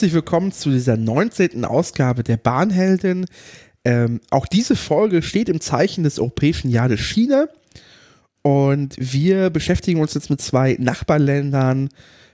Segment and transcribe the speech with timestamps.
[0.00, 1.62] Herzlich willkommen zu dieser 19.
[1.66, 3.26] Ausgabe der Bahnheldin.
[3.84, 7.48] Ähm, auch diese Folge steht im Zeichen des Europäischen Jahres China.
[8.40, 11.90] Und wir beschäftigen uns jetzt mit zwei Nachbarländern,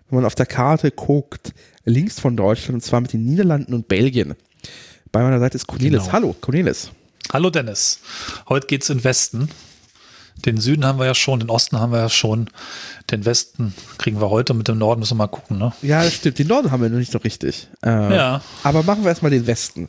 [0.09, 3.89] wenn man auf der Karte guckt, links von Deutschland, und zwar mit den Niederlanden und
[3.89, 4.37] Belgien.
[5.11, 6.03] Bei meiner Seite ist Cornelis.
[6.03, 6.13] Genau.
[6.13, 6.93] Hallo, Cornelis.
[7.33, 7.99] Hallo, Dennis.
[8.49, 9.49] Heute geht's in Westen.
[10.45, 12.49] Den Süden haben wir ja schon, den Osten haben wir ja schon.
[13.11, 15.73] Den Westen kriegen wir heute mit dem Norden, müssen wir mal gucken, ne?
[15.83, 16.39] Ja, das stimmt.
[16.39, 17.69] Den Norden haben wir noch nicht so richtig.
[17.85, 18.43] Äh, ja.
[18.63, 19.87] Aber machen wir erstmal den Westen.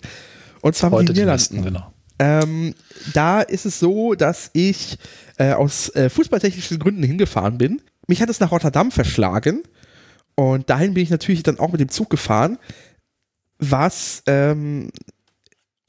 [0.61, 1.41] Und zwar heute mit den Niederlanden.
[1.41, 1.93] Westen, genau.
[2.19, 2.73] Ähm,
[3.13, 4.97] da ist es so, dass ich
[5.37, 7.81] äh, aus äh, fußballtechnischen Gründen hingefahren bin.
[8.07, 9.63] Mich hat es nach Rotterdam verschlagen.
[10.35, 12.57] Und dahin bin ich natürlich dann auch mit dem Zug gefahren.
[13.59, 14.91] Was, ähm,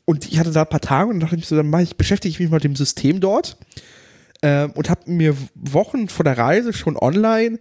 [0.04, 2.40] und ich hatte da ein paar Tage und dachte ich so, dann ich, beschäftige ich
[2.40, 3.58] mich mal mit dem System dort
[4.42, 7.58] ähm, und habe mir Wochen vor der Reise schon online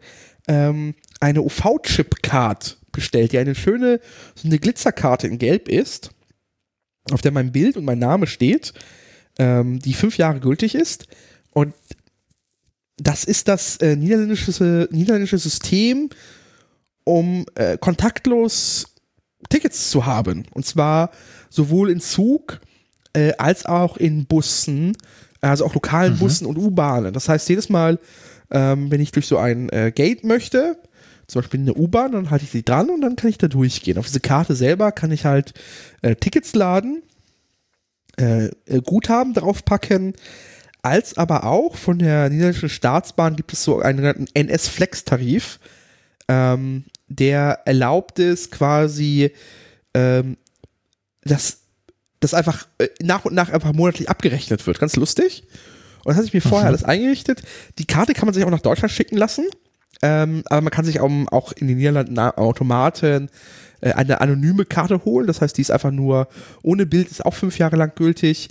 [0.48, 4.00] ähm, eine UV-Chip-Card bestellt, die eine schöne,
[4.36, 6.12] so eine Glitzerkarte in Gelb ist,
[7.12, 8.74] auf der mein Bild und mein Name steht,
[9.40, 11.08] ähm, die fünf Jahre gültig ist.
[11.52, 11.74] Und
[12.98, 16.10] das ist das äh, niederländische, niederländische System,
[17.04, 18.96] um äh, kontaktlos
[19.50, 20.46] Tickets zu haben.
[20.52, 21.12] Und zwar
[21.50, 22.60] sowohl in Zug
[23.14, 24.98] äh, als auch in Bussen
[25.50, 26.20] also auch lokalen mhm.
[26.20, 27.14] Bussen und U-Bahnen.
[27.14, 28.00] Das heißt, jedes Mal,
[28.52, 30.78] ähm, wenn ich durch so ein äh, Gate möchte,
[31.28, 33.48] zum Beispiel in der U-Bahn, dann halte ich sie dran und dann kann ich da
[33.48, 33.98] durchgehen.
[33.98, 35.54] Auf diese Karte selber kann ich halt
[36.02, 37.04] äh, Tickets laden,
[38.18, 40.14] äh, äh Guthaben draufpacken,
[40.82, 45.60] als aber auch von der niederländischen Staatsbahn gibt es so einen NS-Flex-Tarif,
[46.30, 49.32] ähm, der erlaubt es quasi,
[49.94, 50.38] ähm,
[51.24, 51.67] das
[52.20, 54.80] das einfach äh, nach und nach einfach monatlich abgerechnet wird.
[54.80, 55.44] Ganz lustig.
[56.04, 56.68] Und das hatte ich mir vorher mhm.
[56.68, 57.44] alles eingerichtet.
[57.80, 59.46] Die Karte kann man sich auch nach Deutschland schicken lassen.
[60.02, 63.30] Ähm, aber man kann sich auch, auch in den Niederlanden Automaten
[63.82, 65.28] äh, eine anonyme Karte holen.
[65.28, 66.28] Das heißt, die ist einfach nur
[66.62, 68.50] ohne Bild, ist auch fünf Jahre lang gültig.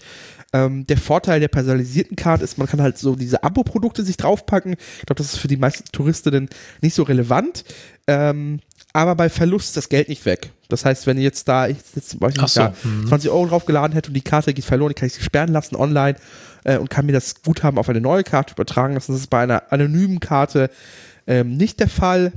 [0.53, 4.73] Ähm, der Vorteil der personalisierten Karte ist, man kann halt so diese Abo-Produkte sich draufpacken.
[4.73, 6.49] Ich glaube, das ist für die meisten Touristinnen
[6.81, 7.65] nicht so relevant.
[8.07, 8.61] Ähm,
[8.97, 10.51] aber bei Verlust ist das Geld nicht weg.
[10.69, 12.61] Das heißt, wenn ich jetzt da ich jetzt, ich nicht, so.
[12.61, 12.73] da
[13.09, 13.37] 20 mhm.
[13.37, 16.17] Euro draufgeladen hätte und die Karte geht verloren, kann ich sie sperren lassen online
[16.65, 18.95] äh, und kann mir das Guthaben auf eine neue Karte übertragen.
[18.95, 20.71] Das ist bei einer anonymen Karte
[21.27, 22.33] ähm, nicht der Fall.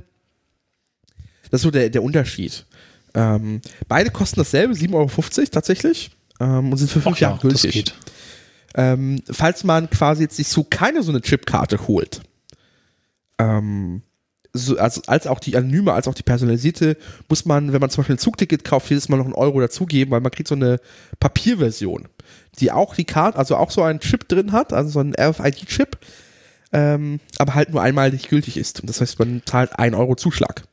[1.50, 2.66] Das ist so der, der Unterschied.
[3.14, 7.94] Ähm, beide kosten dasselbe, 7,50 Euro tatsächlich ähm, und sind für fünf Jahre ja, gültig.
[8.76, 12.22] Ähm, falls man quasi jetzt sich so keine so eine Chipkarte holt,
[13.40, 14.04] ähm,
[14.66, 16.98] so, also als auch die anonyme, als auch die personalisierte,
[17.28, 20.12] muss man, wenn man zum Beispiel ein Zugticket kauft, jedes Mal noch einen Euro dazugeben,
[20.12, 20.80] weil man kriegt so eine
[21.20, 22.08] Papierversion,
[22.60, 25.98] die auch die Karte, also auch so einen Chip drin hat, also so einen RFID-Chip,
[26.72, 28.82] ähm, aber halt nur einmal nicht gültig ist.
[28.82, 30.64] Und das heißt, man zahlt einen Euro Zuschlag.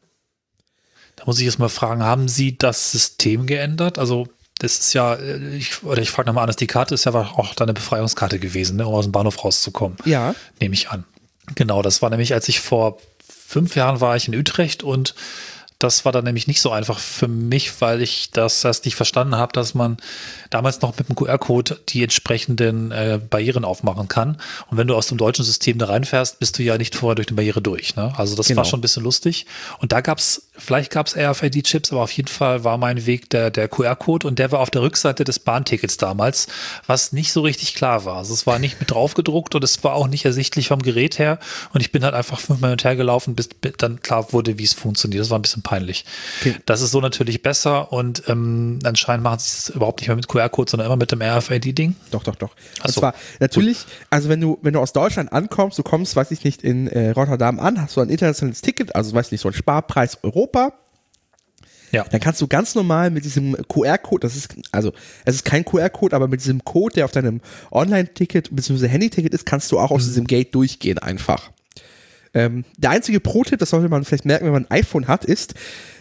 [1.17, 3.99] Da muss ich jetzt mal fragen, haben Sie das System geändert?
[3.99, 7.55] Also das ist ja, ich, oder ich frage nochmal an, die Karte ist ja auch
[7.55, 9.99] deine Befreiungskarte gewesen, ne, um aus dem Bahnhof rauszukommen.
[10.05, 10.35] Ja.
[10.61, 11.05] Nehme ich an.
[11.55, 12.99] Genau, das war nämlich, als ich vor
[13.47, 15.15] fünf Jahren war ich in Utrecht und
[15.79, 19.37] das war dann nämlich nicht so einfach für mich, weil ich das erst nicht verstanden
[19.37, 19.99] habe, dass man
[20.49, 24.39] damals noch mit dem QR-Code die entsprechenden äh, Barrieren aufmachen kann.
[24.71, 27.27] Und wenn du aus dem deutschen System da reinfährst, bist du ja nicht vorher durch
[27.27, 27.95] die Barriere durch.
[27.95, 28.15] Ne?
[28.17, 28.59] Also das genau.
[28.59, 29.45] war schon ein bisschen lustig.
[29.79, 33.31] Und da gab es, vielleicht gab es RFID-Chips, aber auf jeden Fall war mein Weg
[33.31, 36.49] der, der QR-Code und der war auf der Rückseite des Bahntickets damals,
[36.87, 38.17] was nicht so richtig klar war.
[38.17, 41.19] Also es war nicht mit drauf gedruckt und es war auch nicht ersichtlich vom Gerät
[41.19, 41.39] her.
[41.73, 45.21] Und ich bin halt einfach fünfmal hinterher gelaufen, bis dann klar wurde, wie es funktioniert.
[45.21, 46.05] Das war ein bisschen peinlich.
[46.41, 46.57] Okay.
[46.67, 50.29] Das ist so natürlich besser und ähm, anscheinend machen sie es überhaupt nicht mehr mit
[50.29, 51.97] QR-Code, sondern immer mit dem RFID-Ding.
[52.11, 52.55] Doch, doch, doch.
[52.83, 53.01] Und so.
[53.01, 54.07] zwar natürlich, Gut.
[54.11, 57.11] also wenn du, wenn du aus Deutschland ankommst, du kommst, weiß ich nicht, in äh,
[57.11, 60.46] Rotterdam an, hast du ein internationales Ticket, also weiß ich nicht, so ein Sparpreis Europa.
[61.93, 62.05] Ja.
[62.11, 64.93] Dann kannst du ganz normal mit diesem QR-Code, das ist, also,
[65.25, 67.41] es ist kein QR-Code, aber mit diesem Code, der auf deinem
[67.71, 68.89] Online-Ticket bzw.
[68.89, 70.09] Handy-Ticket ist, kannst du auch aus mhm.
[70.09, 71.51] diesem Gate durchgehen einfach.
[72.35, 75.55] Ähm, der einzige Pro-Tipp, das sollte man vielleicht merken, wenn man ein iPhone hat, ist,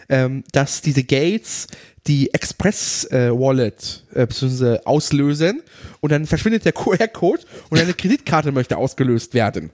[0.08, 1.68] ähm, dass diese Gates
[2.06, 4.80] die Express-Wallet äh, äh, bzw.
[4.84, 5.62] auslösen
[6.00, 9.70] und dann verschwindet der QR-Code und eine Kreditkarte möchte ausgelöst werden.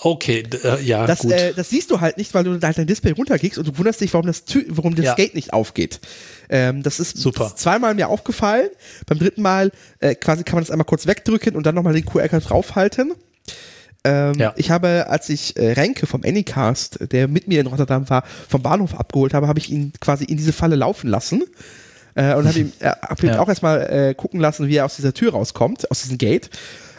[0.00, 1.32] Okay, äh, ja, das, gut.
[1.32, 4.00] Äh, das siehst du halt nicht, weil du halt dein Display runtergehst und du wunderst
[4.00, 5.14] dich, warum das, warum das ja.
[5.14, 6.00] Gate nicht aufgeht.
[6.48, 7.52] Ähm, das ist Super.
[7.54, 8.68] zweimal mir aufgefallen.
[9.06, 12.04] Beim dritten Mal äh, quasi kann man das einmal kurz wegdrücken und dann nochmal den
[12.04, 13.14] QR-Code draufhalten.
[14.04, 14.52] Ähm, ja.
[14.56, 18.62] Ich habe, als ich äh, Renke vom Anycast, der mit mir in Rotterdam war, vom
[18.62, 21.44] Bahnhof abgeholt habe, habe ich ihn quasi in diese Falle laufen lassen.
[22.14, 23.38] Äh, und habe ihm, äh, hab ihn ja.
[23.38, 26.50] auch erstmal äh, gucken lassen, wie er aus dieser Tür rauskommt, aus diesem Gate.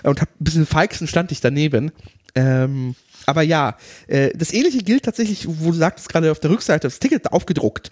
[0.03, 1.91] Und hab ein bisschen feixen stand ich daneben.
[2.35, 2.95] Ähm,
[3.25, 3.77] Aber ja,
[4.07, 7.89] äh, das ähnliche gilt tatsächlich, wo du sagtest gerade auf der Rückseite das Ticket aufgedruckt.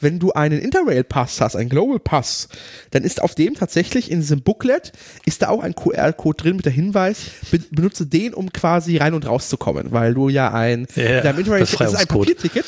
[0.00, 2.48] Wenn du einen Interrail-Pass hast, einen Global Pass,
[2.90, 4.92] dann ist auf dem tatsächlich in diesem Booklet
[5.26, 7.18] ist da auch ein QR-Code drin mit der Hinweis,
[7.50, 11.60] be benutze den, um quasi rein und rauszukommen, weil du ja ein, ja, deinem Interrail
[11.60, 12.64] das ist ein Papierticket,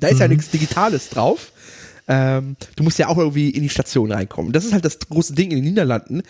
[0.00, 0.20] da ist mhm.
[0.20, 1.52] ja nichts Digitales drauf.
[2.06, 4.52] Ähm, du musst ja auch irgendwie in die Station reinkommen.
[4.52, 6.22] Das ist halt das große Ding in den Niederlanden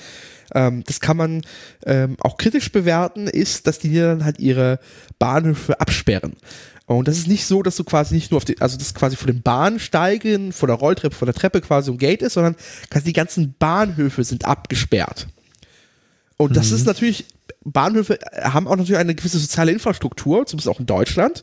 [0.55, 1.43] ähm, das kann man
[1.87, 4.79] ähm, auch kritisch bewerten, ist, dass die Niederlande halt ihre
[5.19, 6.35] Bahnhöfe absperren.
[6.87, 9.17] Und das ist nicht so, dass du quasi nicht nur auf die, also das quasi
[9.17, 12.56] vor den Bahnsteigen, vor der Rolltreppe, vor der Treppe quasi ein Gate ist, sondern
[12.91, 15.29] quasi die ganzen Bahnhöfe sind abgesperrt.
[16.37, 16.77] Und das mhm.
[16.77, 17.27] ist natürlich,
[17.65, 21.43] Bahnhöfe haben auch natürlich eine gewisse soziale Infrastruktur, zumindest auch in Deutschland.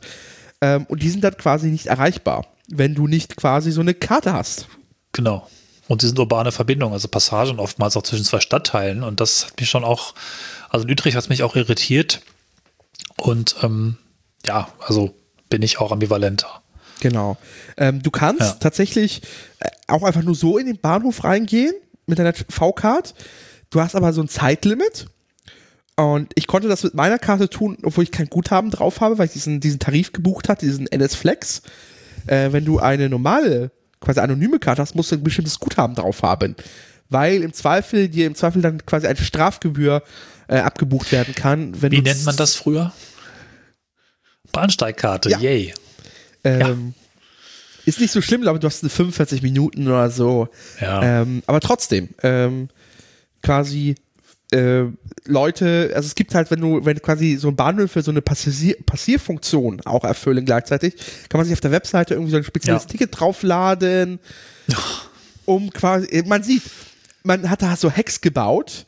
[0.62, 4.34] Ähm, und die sind dann quasi nicht erreichbar, wenn du nicht quasi so eine Karte
[4.34, 4.68] hast.
[5.12, 5.48] Genau.
[5.88, 9.04] Und sie sind urbane Verbindungen, also Passagen oftmals auch zwischen zwei Stadtteilen.
[9.04, 10.14] Und das hat mich schon auch,
[10.70, 12.22] also in Utrecht hat es mich auch irritiert.
[13.18, 13.98] Und ähm,
[14.46, 15.14] ja, also
[15.50, 16.62] bin ich auch ambivalenter.
[17.02, 17.38] Genau.
[17.78, 18.52] Ähm, du kannst ja.
[18.54, 19.22] tatsächlich
[19.60, 21.74] äh, auch einfach nur so in den Bahnhof reingehen
[22.06, 23.14] mit deiner V-Card.
[23.70, 25.08] Du hast aber so ein Zeitlimit.
[25.98, 29.26] Und ich konnte das mit meiner Karte tun, obwohl ich kein Guthaben drauf habe, weil
[29.28, 31.64] ich diesen, diesen Tarif gebucht hatte, diesen NS Flex.
[32.28, 36.24] Äh, wenn du eine normale quasi anonyme Karte hast, musst du ein bestimmtes Guthaben drauf
[36.24, 36.56] haben.
[37.10, 40.02] Weil im Zweifel dir im Zweifel dann quasi eine Strafgebühr
[40.48, 41.82] äh, abgebucht werden kann.
[41.82, 42.94] Wie nennt man das früher?
[44.52, 45.40] Bahnsteigkarte, ja.
[45.40, 45.74] yay.
[46.44, 46.76] Ähm, ja.
[47.86, 50.50] Ist nicht so schlimm, aber du hast 45 Minuten oder so.
[50.80, 51.22] Ja.
[51.22, 52.70] Ähm, aber trotzdem, ähm,
[53.42, 53.96] quasi
[54.52, 54.84] äh,
[55.26, 58.76] Leute, also es gibt halt, wenn du, wenn quasi so ein Bahnhöfe so eine Passier
[58.86, 60.96] Passierfunktion auch erfüllen gleichzeitig,
[61.30, 62.90] kann man sich auf der Webseite irgendwie so ein spezielles ja.
[62.90, 64.20] Ticket draufladen,
[65.46, 66.64] um quasi, man sieht,
[67.24, 68.86] man hat da so Hacks gebaut,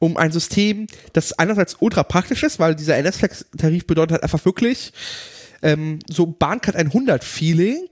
[0.00, 4.92] um ein System, das einerseits ultra praktisch ist, weil dieser NS-Flex-Tarif bedeutet halt einfach wirklich
[5.62, 7.88] ähm, so Bahncard 100-Feeling,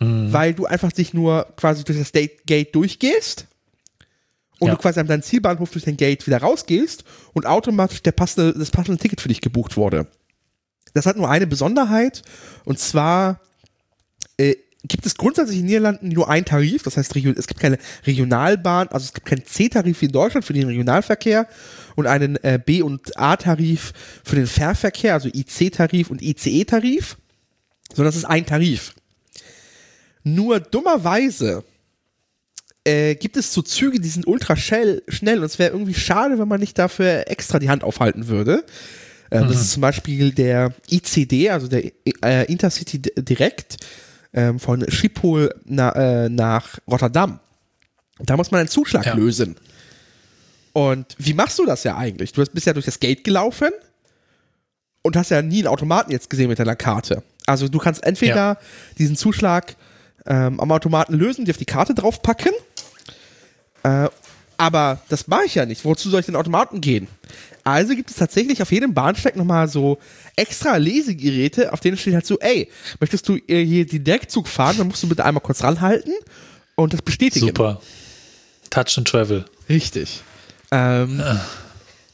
[0.00, 0.32] mhm.
[0.32, 3.46] weil du einfach dich nur quasi durch das Gate durchgehst
[4.58, 4.74] und ja.
[4.74, 7.04] du quasi an deinem Zielbahnhof durch den Gate wieder rausgehst
[7.34, 10.06] und automatisch der passende, das passende Ticket für dich gebucht wurde.
[10.94, 12.22] Das hat nur eine Besonderheit
[12.64, 13.40] und zwar
[14.38, 14.56] äh,
[14.88, 18.88] gibt es grundsätzlich in den Niederlanden nur einen Tarif, das heißt, es gibt keine Regionalbahn,
[18.88, 21.48] also es gibt keinen C-Tarif wie in Deutschland für den Regionalverkehr
[21.96, 23.92] und einen äh, B- und A-Tarif
[24.24, 27.16] für den Fährverkehr, also IC-Tarif und ICE-Tarif,
[27.94, 28.94] sondern es ist ein Tarif.
[30.22, 31.64] Nur dummerweise
[32.86, 36.38] äh, gibt es so Züge, die sind ultra schnell, schnell und es wäre irgendwie schade,
[36.38, 38.64] wenn man nicht dafür extra die Hand aufhalten würde.
[39.30, 39.48] Äh, mhm.
[39.48, 41.90] Das ist zum Beispiel der ICD, also der
[42.24, 43.78] äh, Intercity Direct
[44.32, 45.90] ähm, von Schiphol na,
[46.24, 47.40] äh, nach Rotterdam.
[48.20, 49.14] Da muss man einen Zuschlag ja.
[49.14, 49.56] lösen.
[50.72, 52.32] Und wie machst du das ja eigentlich?
[52.32, 53.70] Du bist ja durch das Gate gelaufen
[55.02, 57.22] und hast ja nie einen Automaten jetzt gesehen mit deiner Karte.
[57.46, 58.58] Also du kannst entweder ja.
[58.98, 59.74] diesen Zuschlag
[60.26, 62.52] ähm, am Automaten lösen, dir auf die Karte draufpacken
[63.86, 64.08] äh,
[64.58, 65.84] aber das mache ich ja nicht.
[65.84, 67.08] Wozu soll ich den Automaten gehen?
[67.62, 69.98] Also gibt es tatsächlich auf jedem Bahnsteig nochmal so
[70.36, 74.88] extra Lesegeräte, auf denen steht halt so, ey, möchtest du hier die Direktzug fahren, dann
[74.88, 76.12] musst du bitte einmal kurz ranhalten
[76.74, 77.46] und das bestätigen.
[77.46, 77.80] Super.
[78.70, 79.44] Touch and Travel.
[79.68, 80.22] Richtig.
[80.70, 81.40] Ähm, ah.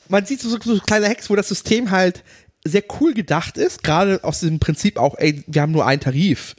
[0.08, 2.22] Man sieht so, so kleine Hacks, wo das System halt
[2.64, 6.54] sehr cool gedacht ist, gerade aus dem Prinzip auch, ey, wir haben nur einen Tarif.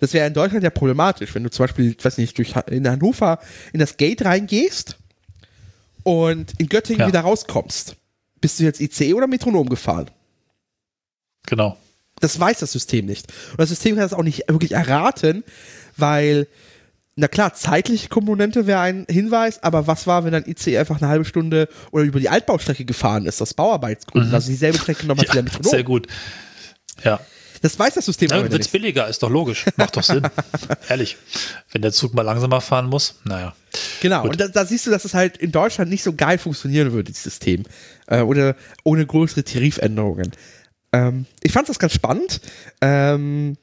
[0.00, 2.88] Das wäre in Deutschland ja problematisch, wenn du zum Beispiel, ich weiß nicht, durch in
[2.88, 3.38] Hannover
[3.72, 4.98] in das Gate reingehst
[6.02, 7.08] und in Göttingen ja.
[7.08, 7.96] wieder rauskommst.
[8.40, 10.10] Bist du jetzt ICE oder Metronom gefahren?
[11.46, 11.76] Genau.
[12.20, 13.32] Das weiß das System nicht.
[13.52, 15.44] Und das System kann das auch nicht wirklich erraten,
[15.96, 16.46] weil,
[17.14, 21.08] na klar, zeitliche Komponente wäre ein Hinweis, aber was war, wenn ein ICE einfach eine
[21.08, 24.34] halbe Stunde oder über die Altbaustrecke gefahren ist, aus Bauarbeitsgründen, mhm.
[24.34, 25.70] also dieselbe Strecke nochmal ja, wieder Metronom?
[25.70, 26.06] Sehr gut.
[27.04, 27.20] Ja.
[27.66, 29.64] Das weiß das System ja, Wird es billiger, ist doch logisch.
[29.76, 30.22] Macht doch Sinn.
[30.88, 31.16] Ehrlich.
[31.72, 33.56] Wenn der Zug mal langsamer fahren muss, naja.
[34.00, 34.30] Genau, Gut.
[34.30, 37.08] und da, da, siehst du, dass es halt in Deutschland nicht so geil funktionieren würde,
[37.08, 37.64] dieses System.
[38.06, 38.54] Äh, oder
[38.84, 40.30] ohne größere Tarifänderungen.
[40.92, 42.40] Ähm, ich fand das ganz spannend.
[42.80, 43.56] Ähm,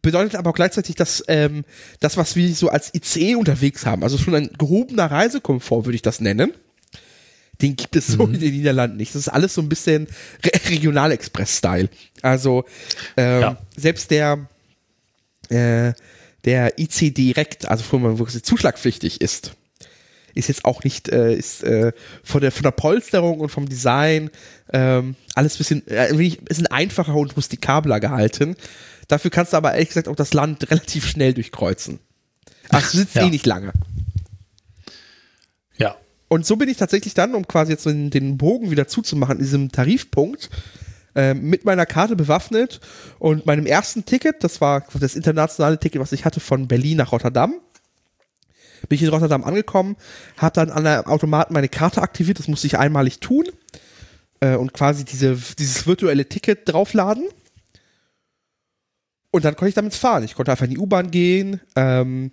[0.00, 1.66] bedeutet aber auch gleichzeitig, dass ähm,
[2.00, 6.02] das, was wir so als ICE unterwegs haben, also schon ein gehobener Reisekomfort, würde ich
[6.02, 6.54] das nennen,
[7.60, 8.34] den gibt es so mhm.
[8.34, 9.14] in den Niederlanden nicht.
[9.14, 10.06] Das ist alles so ein bisschen
[10.44, 11.88] Re Regionalexpress-Style.
[12.22, 12.64] Also
[13.16, 13.58] ähm, ja.
[13.76, 14.46] selbst der
[15.48, 15.92] äh,
[16.44, 19.52] der IC direkt, also wo man wirklich zuschlagpflichtig ist,
[20.34, 24.30] ist jetzt auch nicht, äh, ist äh, von, der, von der Polsterung und vom Design
[24.72, 28.56] ähm, alles ein bisschen, äh, ein bisschen einfacher und rustikabler gehalten.
[29.08, 31.98] Dafür kannst du aber ehrlich gesagt auch das Land relativ schnell durchkreuzen.
[32.68, 33.26] Ach, du sitzt ja.
[33.26, 33.72] eh nicht lange.
[36.28, 39.42] Und so bin ich tatsächlich dann, um quasi jetzt den, den Bogen wieder zuzumachen, in
[39.42, 40.50] diesem Tarifpunkt,
[41.14, 42.80] äh, mit meiner Karte bewaffnet
[43.18, 47.12] und meinem ersten Ticket, das war das internationale Ticket, was ich hatte von Berlin nach
[47.12, 47.54] Rotterdam.
[48.88, 49.96] Bin ich in Rotterdam angekommen,
[50.36, 53.46] habe dann an der Automaten meine Karte aktiviert, das musste ich einmalig tun
[54.40, 57.24] äh, und quasi diese, dieses virtuelle Ticket draufladen.
[59.30, 60.24] Und dann konnte ich damit fahren.
[60.24, 61.60] Ich konnte einfach in die U-Bahn gehen.
[61.76, 62.32] Ähm,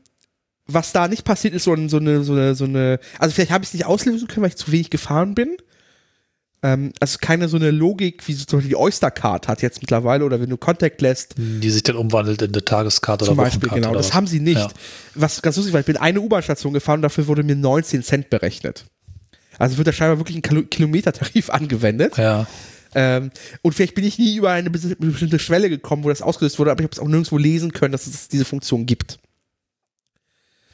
[0.67, 3.51] was da nicht passiert ist, so, ein, so, eine, so, eine, so eine, also vielleicht
[3.51, 5.57] habe ich es nicht auslösen können, weil ich zu wenig gefahren bin.
[6.63, 10.41] Ähm, also keine so eine Logik, wie zum Beispiel die Oyster-Card hat jetzt mittlerweile oder
[10.41, 11.35] wenn du Contact lässt.
[11.37, 13.93] Die sich dann umwandelt in eine Tageskarte oder Beispiel, genau.
[13.93, 14.13] Das was.
[14.15, 14.57] haben sie nicht.
[14.57, 14.69] Ja.
[15.13, 18.29] Was ganz lustig war, ich bin eine U-Bahn-Station gefahren und dafür wurde mir 19 Cent
[18.31, 18.85] berechnet.
[19.59, 22.17] Also wird da scheinbar wirklich ein Kilometertarif angewendet.
[22.17, 22.47] Ja.
[22.95, 23.29] Ähm,
[23.61, 26.79] und vielleicht bin ich nie über eine bestimmte Schwelle gekommen, wo das ausgelöst wurde, aber
[26.79, 29.19] ich habe es auch nirgendwo lesen können, dass es diese Funktion gibt.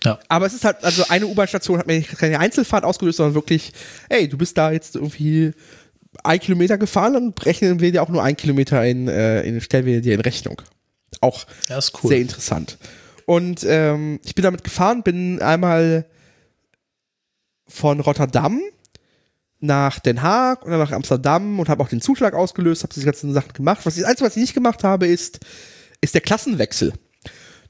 [0.04, 0.20] Ja.
[0.30, 3.72] Aber es ist halt, also eine U-Bahn-Station hat mir keine Einzelfahrt ausgelöst, sondern wirklich,
[4.10, 5.54] ey, du bist da jetzt irgendwie
[6.24, 9.86] ein Kilometer gefahren, dann rechnen wir dir auch nur ein Kilometer in, äh, in stellen
[9.86, 10.62] wir dir in Rechnung.
[11.22, 12.10] Auch cool.
[12.10, 12.78] sehr interessant.
[13.26, 16.06] Und ähm, ich bin damit gefahren, bin einmal
[17.68, 18.62] von Rotterdam
[19.60, 23.06] nach Den Haag und dann nach Amsterdam und habe auch den Zuschlag ausgelöst, habe diese
[23.06, 23.82] ganzen Sachen gemacht.
[23.84, 25.40] Was das Einzige, was ich nicht gemacht habe, ist,
[26.02, 26.94] ist der Klassenwechsel.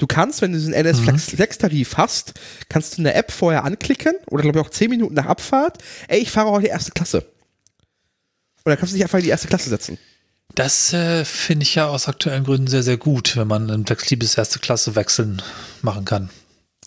[0.02, 1.98] Du kannst, wenn du diesen NS-Flex-Tarif mhm.
[1.98, 2.34] hast,
[2.70, 5.78] kannst du in der App vorher anklicken oder glaube ich auch 10 Minuten nach Abfahrt,
[6.08, 7.20] ey, ich fahre heute erste Klasse.
[7.20, 10.00] Und dann kannst du dich einfach in die erste Klasse setzen.
[10.56, 14.36] Das äh, finde ich ja aus aktuellen Gründen sehr, sehr gut, wenn man ein flexibles
[14.40, 15.40] erste Klasse wechseln
[15.84, 16.32] machen kann.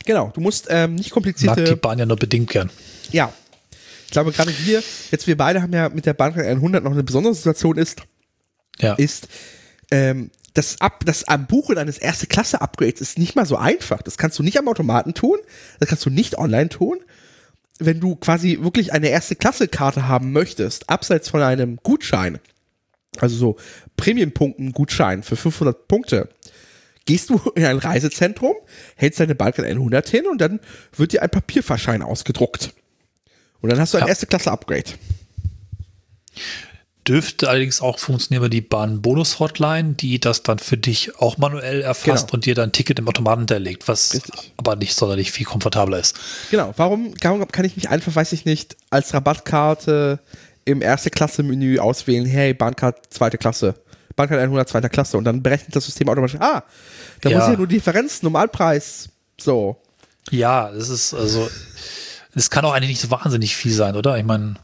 [0.04, 1.61] Genau, du musst ähm, nicht komplizierte.
[1.61, 2.68] Mag die Bahn ja nur bedingt gern.
[3.12, 3.33] Ja.
[4.06, 7.04] Ich glaube, gerade wir, jetzt wir beide haben ja mit der Bahn 100 noch eine
[7.04, 8.02] besondere Situation ist,
[8.80, 8.94] ja.
[8.94, 9.28] ist,
[9.92, 14.03] ähm, das, Ab, das Buchen eines erste Klasse Upgrades ist nicht mal so einfach.
[14.03, 15.39] Das kannst du nicht am Automaten tun,
[15.81, 17.01] das kannst du nicht online tun.
[17.81, 22.39] Wenn du quasi wirklich eine erste Klasse Karte haben möchtest, abseits von einem Gutschein,
[23.19, 23.57] also so
[23.97, 26.29] Premium-Punkten Gutschein für 500 Punkte,
[27.05, 28.55] gehst du in ein Reisezentrum,
[28.95, 30.61] hältst deine Balkan 100 hin und dann
[30.97, 32.75] wird dir ein Papierverschein ausgedruckt.
[33.61, 34.09] Und dann hast du ein ja.
[34.09, 34.91] erste Klasse Upgrade.
[37.07, 42.29] Dürfte allerdings auch funktionieren über die Bahn-Bonus-Hotline, die das dann für dich auch manuell erfasst
[42.29, 42.35] genau.
[42.35, 44.53] und dir dann ein Ticket im Automaten hinterlegt, was Richtig.
[44.57, 46.17] aber nicht sonderlich viel komfortabler ist.
[46.51, 50.19] Genau, warum, warum kann ich mich einfach, weiß ich nicht, als Rabattkarte
[50.65, 53.75] im Erste-Klasse-Menü auswählen, hey, Bahncard zweite Klasse,
[54.17, 56.63] Bahncard 100 zweiter Klasse und dann berechnet das System automatisch, ah,
[57.21, 57.39] da ja.
[57.39, 59.77] muss ja nur Differenz, Normalpreis, so.
[60.31, 61.51] Ja, es ist also
[62.35, 64.19] es kann auch eigentlich nicht so wahnsinnig viel sein, oder?
[64.19, 64.55] Ich meine.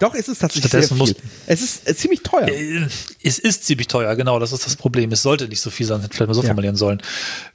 [0.00, 1.14] Doch, es ist tatsächlich sehr viel.
[1.46, 2.48] es ist äh, ziemlich teuer.
[2.48, 2.86] Äh,
[3.22, 4.38] es ist ziemlich teuer, genau.
[4.38, 5.12] Das ist das Problem.
[5.12, 6.48] Es sollte nicht so viel sein, vielleicht mal so ja.
[6.48, 7.02] formulieren sollen.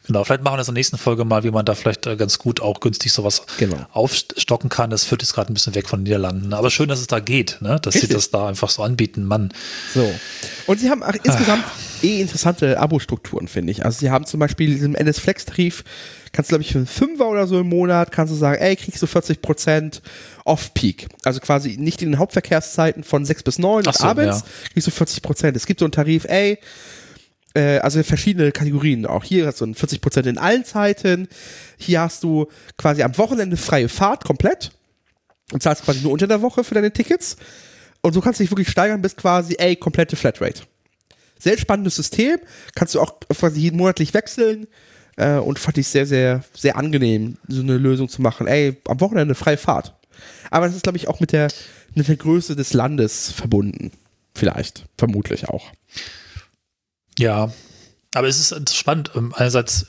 [0.05, 0.23] Genau.
[0.23, 2.37] Vielleicht machen wir das in der nächsten Folge mal, wie man da vielleicht äh, ganz
[2.37, 3.77] gut auch günstig sowas genau.
[3.91, 4.89] aufstocken kann.
[4.89, 6.53] Das führt jetzt gerade ein bisschen weg von den Niederlanden.
[6.53, 7.79] Aber schön, dass es da geht, ne?
[7.81, 8.09] Dass Richtig.
[8.09, 9.23] sie das da einfach so anbieten.
[9.23, 9.53] Mann.
[9.93, 10.13] So.
[10.67, 11.63] Und sie haben auch insgesamt
[12.01, 13.85] eh interessante Abo-Strukturen, finde ich.
[13.85, 15.83] Also sie haben zum Beispiel diesen NS-Flex-Tarif
[16.33, 18.75] kannst du, glaube ich, für einen Fünfer oder so im Monat, kannst du sagen, ey,
[18.75, 20.01] kriegst du 40%
[20.43, 21.07] Off-Peak.
[21.23, 24.71] Also quasi nicht in den Hauptverkehrszeiten von 6 bis 9 so, abends, ja.
[24.73, 25.55] kriegst du 40%.
[25.55, 26.57] Es gibt so einen Tarif, ey,
[27.53, 29.05] äh, also verschiedene Kategorien.
[29.05, 31.27] Auch hier hast du 40% in allen Zeiten.
[31.77, 34.71] Hier hast du quasi am Wochenende freie Fahrt komplett
[35.51, 37.37] und zahlst quasi nur unter der Woche für deine Tickets.
[38.01, 40.63] Und so kannst du dich wirklich steigern bis quasi, ey, komplette Flatrate.
[41.39, 42.39] Sehr spannendes System.
[42.75, 44.67] Kannst du auch quasi monatlich wechseln.
[45.15, 48.47] Äh, und fand ich sehr, sehr, sehr angenehm, so eine Lösung zu machen.
[48.47, 49.93] Ey, am Wochenende freie Fahrt.
[50.49, 51.49] Aber das ist, glaube ich, auch mit der,
[51.93, 53.91] mit der Größe des Landes verbunden.
[54.33, 55.71] Vielleicht, vermutlich auch.
[57.19, 57.51] Ja,
[58.13, 59.11] aber es ist spannend.
[59.15, 59.87] Ähm, einerseits,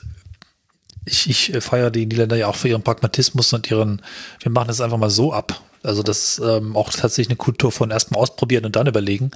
[1.05, 4.01] ich, ich feiere die Niederländer ja auch für ihren Pragmatismus und ihren,
[4.39, 5.61] wir machen das einfach mal so ab.
[5.85, 9.31] Also das ähm, auch tatsächlich eine Kultur von erstmal ausprobieren und dann überlegen.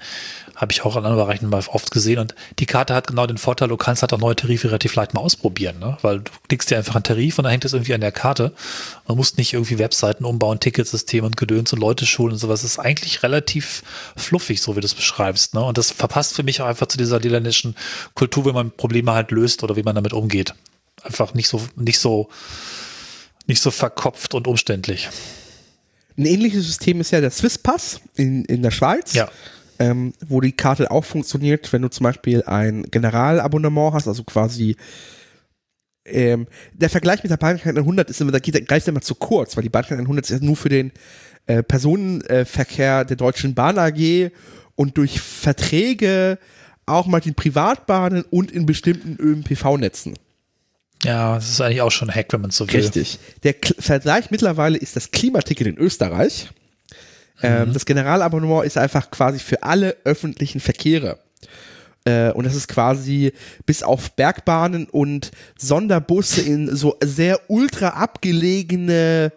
[0.56, 2.20] Habe ich auch an anderen Bereichen mal oft gesehen.
[2.20, 5.14] Und die Karte hat genau den Vorteil, du kannst halt auch neue Tarife relativ leicht
[5.14, 5.98] mal ausprobieren, ne?
[6.02, 8.54] weil du klickst dir einfach einen Tarif und dann hängt es irgendwie an der Karte.
[9.08, 12.62] Man muss nicht irgendwie Webseiten umbauen, Ticketsystem und Gedöns und Leute schulen und sowas.
[12.62, 13.84] Das ist eigentlich relativ
[14.18, 15.54] fluffig, so wie du es beschreibst.
[15.54, 15.64] Ne?
[15.64, 17.76] Und das verpasst für mich auch einfach zu dieser niederländischen
[18.14, 20.54] Kultur, wie man Probleme halt löst oder wie man damit umgeht.
[21.04, 22.30] Einfach nicht so, nicht so,
[23.48, 25.10] nicht so verkopft und umständlich.
[26.20, 29.14] Ein ähnliches System ist ja der Swisspass in, in der Schweiz.
[29.14, 29.30] Ja.
[29.82, 34.76] Ähm, wo die Karte auch funktioniert, wenn du zum Beispiel ein Generalabonnement hast, also quasi
[36.04, 39.56] ähm, der Vergleich mit der Bahncard 100 ist immer, da geht, greift immer zu kurz,
[39.56, 40.92] weil die Bahncard 100 ist ja nur für den
[41.46, 44.32] äh, Personenverkehr der Deutschen Bahn AG
[44.76, 46.40] und durch Verträge
[46.86, 50.16] auch mal den Privatbahnen und in bestimmten ÖPNV-Netzen.
[51.04, 52.82] Ja, das ist eigentlich auch schon ein Hack, wenn man so will.
[52.82, 53.20] Richtig.
[53.44, 56.50] Der K Vergleich mittlerweile ist das Klimaticket in Österreich.
[57.42, 57.74] Ähm, mhm.
[57.74, 61.20] Das Generalabonnement ist einfach quasi für alle öffentlichen Verkehre.
[62.06, 63.32] Äh, und das ist quasi
[63.66, 69.32] bis auf Bergbahnen und Sonderbusse in so sehr ultra abgelegene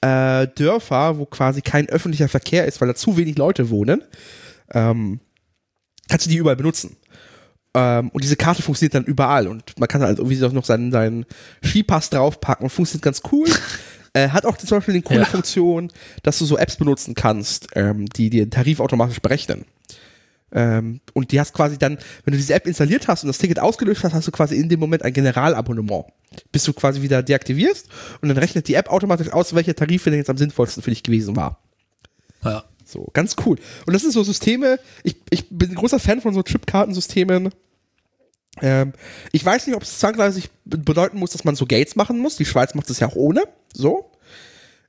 [0.00, 4.02] äh, Dörfer, wo quasi kein öffentlicher Verkehr ist, weil da zu wenig Leute wohnen,
[4.72, 5.20] ähm,
[6.08, 6.96] kannst du die überall benutzen.
[7.74, 11.24] Ähm, und diese Karte funktioniert dann überall und man kann halt irgendwie noch seinen, seinen
[11.64, 13.48] Skipass draufpacken und funktioniert ganz cool.
[14.12, 15.24] Äh, hat auch zum Beispiel eine coole ja.
[15.24, 15.92] Funktion,
[16.24, 19.66] dass du so Apps benutzen kannst, ähm, die dir Tarif automatisch berechnen.
[20.52, 23.60] Ähm, und die hast quasi dann, wenn du diese App installiert hast und das Ticket
[23.60, 26.06] ausgelöst hast, hast du quasi in dem Moment ein Generalabonnement.
[26.50, 27.88] Bis du quasi wieder deaktivierst
[28.20, 31.04] und dann rechnet die App automatisch aus, welcher Tarif denn jetzt am sinnvollsten für dich
[31.04, 31.60] gewesen war.
[32.44, 32.64] Ja.
[32.90, 33.56] So, ganz cool.
[33.86, 37.50] Und das sind so Systeme, ich, ich bin ein großer Fan von so Chipkartensystemen.
[38.60, 38.92] Ähm,
[39.32, 42.36] ich weiß nicht, ob es zwangsläufig bedeuten muss, dass man so Gates machen muss.
[42.36, 43.44] Die Schweiz macht es ja auch ohne.
[43.72, 44.10] So.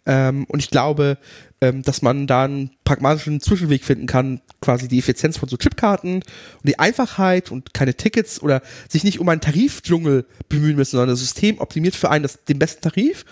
[0.06, 1.20] Ähm, und ich glaube,
[1.62, 6.16] ähm, dass man da einen pragmatischen Zwischenweg finden kann, quasi die Effizienz von so Chipkarten
[6.16, 6.24] und
[6.64, 11.20] die Einfachheit und keine Tickets oder sich nicht um einen Tarifdschungel bemühen müssen, sondern das
[11.20, 13.26] System optimiert für einen das, den besten Tarif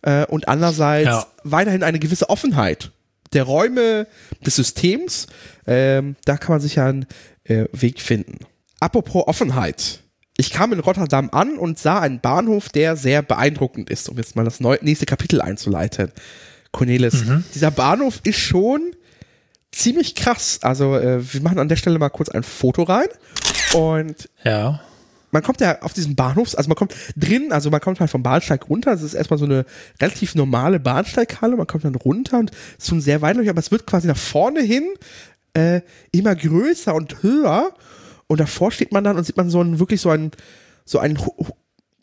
[0.00, 1.26] äh, und andererseits ja.
[1.44, 2.90] weiterhin eine gewisse Offenheit
[3.32, 4.06] der Räume
[4.44, 5.26] des Systems.
[5.66, 7.06] Ähm, da kann man sicher einen
[7.44, 8.38] äh, Weg finden.
[8.80, 10.00] Apropos Offenheit.
[10.36, 14.36] Ich kam in Rotterdam an und sah einen Bahnhof, der sehr beeindruckend ist, um jetzt
[14.36, 16.12] mal das nächste Kapitel einzuleiten.
[16.70, 17.44] Cornelis, mhm.
[17.54, 18.92] dieser Bahnhof ist schon
[19.72, 20.60] ziemlich krass.
[20.62, 23.08] Also, äh, wir machen an der Stelle mal kurz ein Foto rein.
[23.74, 24.80] Und ja.
[25.30, 28.22] Man kommt ja auf diesen Bahnhof, also man kommt drin, also man kommt halt vom
[28.22, 28.92] Bahnsteig runter.
[28.92, 29.64] Das ist erstmal so eine
[30.00, 31.56] relativ normale Bahnsteighalle.
[31.56, 34.62] Man kommt dann runter und ist schon sehr weitläufig, aber es wird quasi nach vorne
[34.62, 34.86] hin
[35.54, 37.74] äh, immer größer und höher.
[38.26, 40.30] Und davor steht man dann und sieht man so ein, wirklich so ein,
[40.84, 41.18] so ein,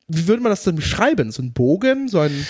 [0.07, 1.31] wie würde man das denn beschreiben?
[1.31, 2.45] So ein Bogen, so ein,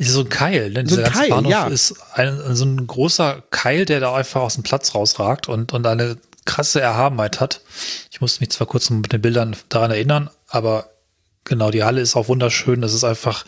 [0.00, 0.86] so ein Keil, ne?
[0.86, 1.66] So ein Keil, Bahnhof ja.
[1.68, 5.86] ist ein, so ein großer Keil, der da einfach aus dem Platz rausragt und, und
[5.86, 7.60] eine krasse Erhabenheit hat.
[8.10, 10.90] Ich musste mich zwar kurz mit den Bildern daran erinnern, aber
[11.44, 12.80] genau, die Halle ist auch wunderschön.
[12.80, 13.44] Das ist einfach,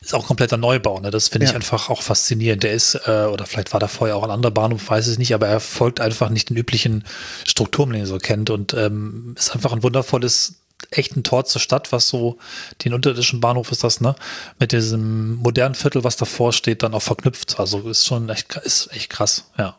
[0.00, 1.00] ist auch kompletter Neubau.
[1.00, 1.10] Ne?
[1.10, 1.50] Das finde ja.
[1.50, 2.62] ich einfach auch faszinierend.
[2.62, 5.34] Der ist, äh, oder vielleicht war da vorher auch ein anderer Bahnhof, weiß ich nicht,
[5.34, 7.04] aber er folgt einfach nicht den üblichen
[7.46, 10.56] Strukturen, den ihr so kennt und ähm, ist einfach ein wundervolles
[10.90, 12.38] echt ein Tor zur Stadt, was so
[12.84, 14.14] den unterirdischen Bahnhof ist das, ne?
[14.58, 17.60] Mit diesem modernen Viertel, was davor steht, dann auch verknüpft.
[17.60, 19.76] Also ist schon echt, ist echt krass, ja.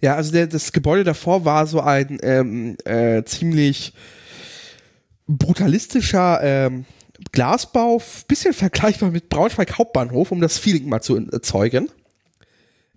[0.00, 3.92] Ja, also der, das Gebäude davor war so ein ähm, äh, ziemlich
[5.26, 6.84] brutalistischer ähm,
[7.32, 11.88] Glasbau, bisschen vergleichbar mit Braunschweig Hauptbahnhof, um das Feeling mal zu erzeugen.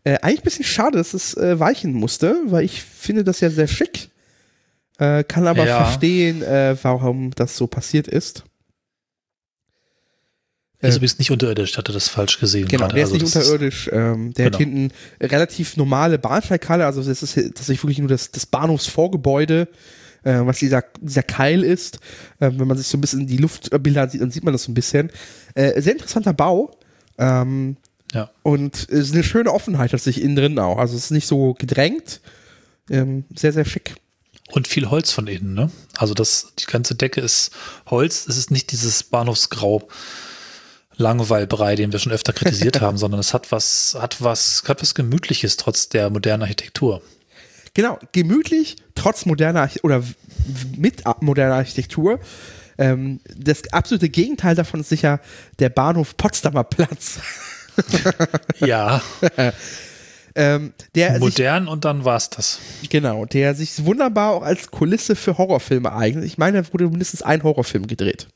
[0.04, 3.50] Äh, eigentlich ein bisschen schade, dass es äh, weichen musste, weil ich finde das ja
[3.50, 4.10] sehr schick.
[5.00, 5.84] Äh, kann aber ja.
[5.84, 8.44] verstehen, äh, warum das so passiert ist.
[10.82, 12.68] Also du bist nicht unterirdisch, hatte das falsch gesehen.
[12.68, 12.96] Genau, gerade.
[12.96, 13.90] der ist also nicht unterirdisch.
[13.92, 14.58] Ähm, der genau.
[14.58, 14.92] hat hinten
[15.22, 19.68] relativ normale Bahnsteighalle, also das ist tatsächlich wirklich nur das, das Bahnhofsvorgebäude,
[20.24, 21.98] äh, was dieser, dieser Keil ist.
[22.40, 24.72] Äh, wenn man sich so ein bisschen die Luftbilder sieht, dann sieht man das so
[24.72, 25.12] ein bisschen.
[25.54, 26.76] Äh, sehr interessanter Bau.
[27.18, 27.78] Ähm,
[28.14, 28.30] ja.
[28.44, 30.78] Und es ist eine schöne Offenheit tatsächlich innen drin auch.
[30.78, 32.22] Also es ist nicht so gedrängt.
[32.90, 33.96] Ähm, sehr, sehr schick.
[34.52, 35.72] Und viel Holz von innen, ne?
[35.96, 37.52] Also das, die ganze Decke ist
[37.86, 38.28] Holz.
[38.28, 39.88] Es ist nicht dieses Bahnhofsgrau.
[41.02, 44.96] Langweilbrei, den wir schon öfter kritisiert haben, sondern es hat was, hat was, hat was
[44.96, 47.02] Gemütliches trotz der modernen Architektur.
[47.74, 50.04] Genau, gemütlich, trotz moderner oder
[50.78, 52.20] mit moderner Architektur.
[52.78, 55.20] Ähm, das absolute Gegenteil davon ist sicher
[55.60, 57.20] der Bahnhof Potsdamer Platz.
[58.60, 59.02] ja.
[60.36, 60.74] Ähm,
[61.20, 62.60] Modern sich, und dann war es das.
[62.90, 66.26] Genau, der sich wunderbar auch als Kulisse für Horrorfilme eignet.
[66.26, 68.28] Ich meine, da wurde mindestens ein Horrorfilm gedreht.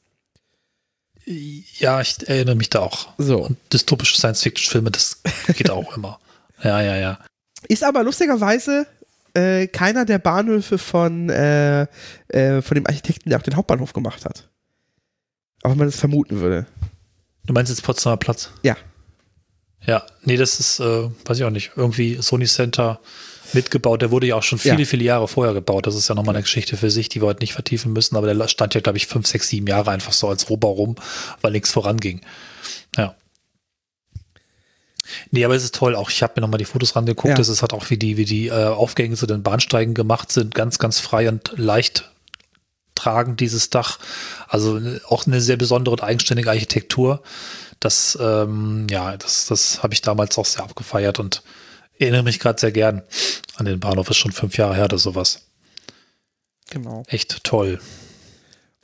[1.26, 3.10] Ja, ich erinnere mich da auch.
[3.18, 3.40] So.
[3.40, 5.22] Und dystopische Science-Fiction-Filme, das
[5.56, 6.20] geht auch immer.
[6.64, 7.20] Ja, ja, ja.
[7.68, 8.88] Ist aber lustigerweise
[9.34, 11.86] äh, keiner der Bahnhöfe von, äh,
[12.30, 14.48] äh, von dem Architekten, der auch den Hauptbahnhof gemacht hat.
[15.62, 16.66] Auch wenn man das vermuten würde.
[17.46, 18.52] Du meinst jetzt Potsdamer Platz?
[18.64, 18.78] Ja.
[19.86, 23.02] Ja, nee, das ist, äh, weiß ich auch nicht, irgendwie Sony Center
[23.54, 24.02] mitgebaut.
[24.02, 24.86] Der wurde ja auch schon viele, ja.
[24.86, 25.88] viele Jahre vorher gebaut.
[25.88, 28.16] Das ist ja nochmal eine Geschichte für sich, die wir heute nicht vertiefen müssen.
[28.16, 30.96] Aber der stand ja, glaube ich, fünf, sechs, sieben Jahre einfach so als Rohbau rum,
[31.42, 32.22] weil nichts voranging.
[32.98, 33.16] Ja.
[35.32, 35.96] Nee, aber es ist toll.
[35.96, 37.36] Auch ich habe mir nochmal die Fotos rangeguckt.
[37.36, 37.40] Ja.
[37.40, 40.56] Es ist halt auch, wie die, wie die äh, Aufgänge zu den Bahnsteigen gemacht sind.
[40.56, 42.12] Ganz, ganz frei und leicht
[42.96, 44.00] tragend, dieses Dach.
[44.48, 47.22] Also äh, auch eine sehr besondere und eigenständige Architektur.
[47.80, 51.44] Das, ähm, ja, das, das habe ich damals auch sehr abgefeiert und
[52.00, 53.02] erinnere mich gerade sehr gern
[53.56, 54.10] an den Bahnhof.
[54.10, 55.48] Ist schon fünf Jahre her oder sowas.
[56.70, 57.04] Genau.
[57.08, 57.80] Echt toll.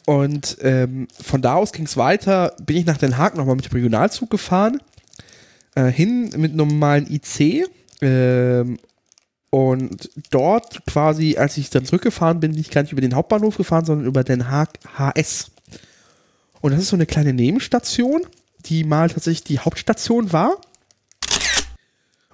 [0.06, 3.65] Und ähm, von da aus ging es weiter, bin ich nach Den Haag nochmal mit
[3.65, 4.82] dem Regionalzug gefahren.
[5.76, 7.65] äh, hin mit normalen IC.
[8.02, 8.80] Ähm,
[9.52, 13.58] und dort quasi, als ich dann zurückgefahren bin, bin ich gar nicht über den Hauptbahnhof
[13.58, 15.52] gefahren, sondern über Den Haag HS.
[16.62, 18.21] Und das ist so eine kleine Nebenstation,
[18.65, 20.62] die mal tatsächlich die Hauptstation war.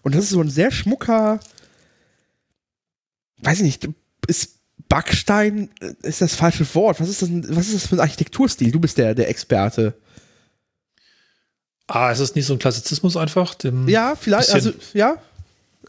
[0.08, 1.41] Und das ist so ein sehr schmucker,
[3.39, 3.89] weiß ich nicht,
[4.26, 7.02] ist Backstein, äh, ist das falsche Wort.
[7.02, 8.72] Was ist das, was ist das für ein Architekturstil?
[8.72, 9.96] Du bist der, der Experte.
[11.88, 13.56] Ah, ist das nicht so ein Klassizismus einfach?
[13.88, 15.22] ja, vielleicht, also, ja.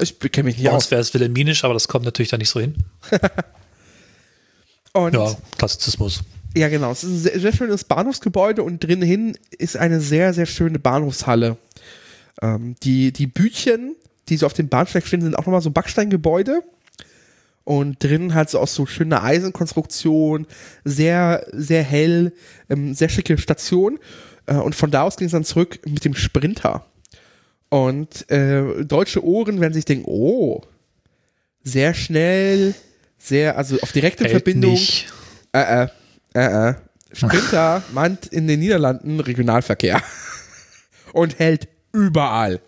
[0.00, 0.72] Ich kenne mich nicht aus.
[0.82, 2.74] Sonst wäre es wilhelminisch, aber das kommt natürlich da nicht so hin.
[4.96, 6.24] ja, Klassizismus.
[6.56, 6.90] Ja, genau.
[6.90, 11.56] Es ist ein sehr, sehr schönes Bahnhofsgebäude und drinnen ist eine sehr, sehr schöne Bahnhofshalle.
[12.40, 13.96] Ähm, die, die Bütchen,
[14.28, 16.62] die so auf dem Bahnsteig stehen, sind auch nochmal so Backsteingebäude.
[17.64, 20.46] Und drinnen halt so aus so schöner Eisenkonstruktion,
[20.84, 22.32] sehr, sehr hell,
[22.70, 23.98] ähm, sehr schicke Station.
[24.46, 26.86] Äh, und von da aus ging es dann zurück mit dem Sprinter.
[27.68, 30.62] Und äh, deutsche Ohren werden sich denken, oh,
[31.62, 32.74] sehr schnell,
[33.18, 34.72] sehr, also auf direkte Hält Verbindung.
[34.72, 35.12] Nicht.
[35.52, 35.88] Äh, äh,
[36.34, 36.74] äh, äh.
[37.12, 40.02] Sprinter meint in den Niederlanden Regionalverkehr.
[41.12, 42.60] Und hält überall.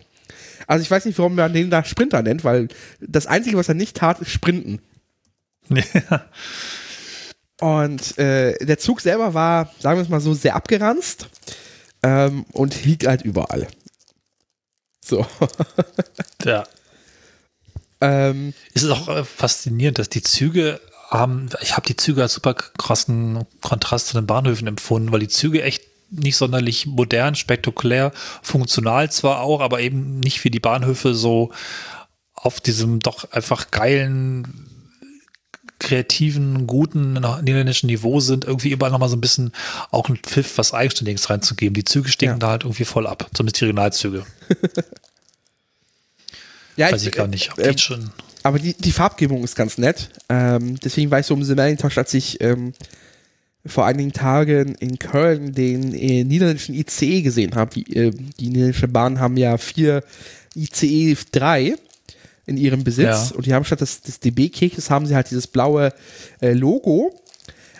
[0.71, 2.69] Also ich weiß nicht, warum man den da Sprinter nennt, weil
[3.01, 4.81] das Einzige, was er nicht tat, ist Sprinten.
[5.67, 6.25] Ja.
[7.59, 11.27] Und äh, der Zug selber war, sagen wir es mal so, sehr abgeranzt
[12.03, 13.67] ähm, und hielt halt überall.
[15.03, 15.25] So.
[16.45, 16.63] ja.
[17.99, 20.79] Ähm, es ist auch äh, faszinierend, dass die Züge
[21.09, 25.27] haben, ich habe die Züge als super krassen Kontrast zu den Bahnhöfen empfunden, weil die
[25.27, 31.15] Züge echt nicht sonderlich modern, spektakulär, funktional zwar auch, aber eben nicht wie die Bahnhöfe
[31.15, 31.51] so
[32.33, 34.67] auf diesem doch einfach geilen
[35.79, 39.51] kreativen, guten niederländischen Niveau sind, irgendwie überall nochmal so ein bisschen
[39.89, 41.73] auch ein Pfiff, was Eigenständiges reinzugeben.
[41.73, 42.39] Die Züge stinken ja.
[42.39, 44.25] da halt irgendwie voll ab, zumindest die Regionalzüge.
[46.77, 47.57] ja, Weiß ich, ich gar nicht.
[47.57, 48.11] Äh, schon.
[48.43, 50.09] Aber die, die Farbgebung ist ganz nett.
[50.29, 52.73] Ähm, deswegen war ich so um The Macintosh, als ich ähm,
[53.65, 57.71] vor einigen Tagen in Köln den äh, niederländischen ICE gesehen habe.
[57.75, 60.03] Die, äh, die niederländische Bahn haben ja vier
[60.55, 61.75] ICE 3
[62.45, 63.29] in ihrem Besitz.
[63.29, 63.35] Ja.
[63.35, 65.93] Und die haben statt des, des DB-Kekses haben sie halt dieses blaue
[66.41, 67.15] äh, Logo.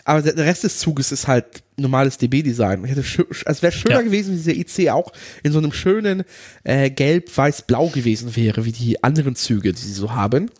[0.04, 2.84] Aber der, der, Rest des Zuges ist halt normales DB-Design.
[2.84, 4.02] Es wäre schöner ja.
[4.02, 6.24] gewesen, wenn dieser IC auch in so einem schönen
[6.64, 10.50] äh, Gelb-Weiß-Blau gewesen wäre, wie die anderen Züge, die sie so haben.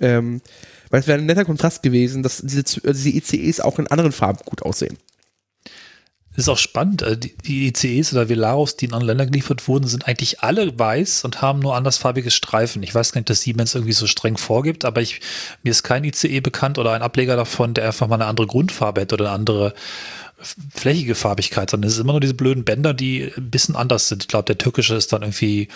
[0.00, 0.40] Ähm,
[0.90, 4.40] weil es wäre ein netter Kontrast gewesen, dass diese, diese ICEs auch in anderen Farben
[4.44, 4.98] gut aussehen.
[6.30, 7.02] Das ist auch spannend.
[7.02, 11.24] Äh, die ICEs oder Velaros, die in andere Länder geliefert wurden, sind eigentlich alle weiß
[11.24, 12.82] und haben nur andersfarbige Streifen.
[12.82, 15.20] Ich weiß gar nicht, dass Siemens irgendwie so streng vorgibt, aber ich,
[15.62, 19.00] mir ist kein ICE bekannt oder ein Ableger davon, der einfach mal eine andere Grundfarbe
[19.00, 19.74] hätte oder eine andere
[20.74, 24.22] flächige Farbigkeit, sondern es ist immer nur diese blöden Bänder, die ein bisschen anders sind.
[24.22, 25.68] Ich glaube, der türkische ist dann irgendwie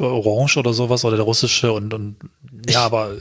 [0.00, 2.16] orange oder sowas oder der russische und, und
[2.68, 3.12] ja, aber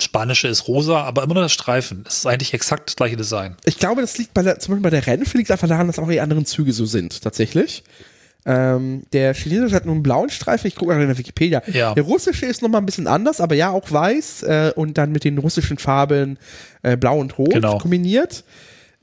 [0.00, 2.04] spanische ist rosa, aber immer nur das Streifen.
[2.04, 3.56] Das ist eigentlich exakt das gleiche Design.
[3.64, 5.98] Ich glaube, das liegt bei der, zum Beispiel bei der Rennfe liegt einfach daran, dass
[5.98, 7.82] auch die anderen Züge so sind, tatsächlich.
[8.44, 11.62] Ähm, der chinesische hat nur einen blauen Streifen, ich gucke mal in der Wikipedia.
[11.72, 11.94] Ja.
[11.94, 15.24] Der russische ist nochmal ein bisschen anders, aber ja, auch weiß äh, und dann mit
[15.24, 16.38] den russischen Farben
[16.82, 17.78] äh, blau und rot genau.
[17.78, 18.42] kombiniert.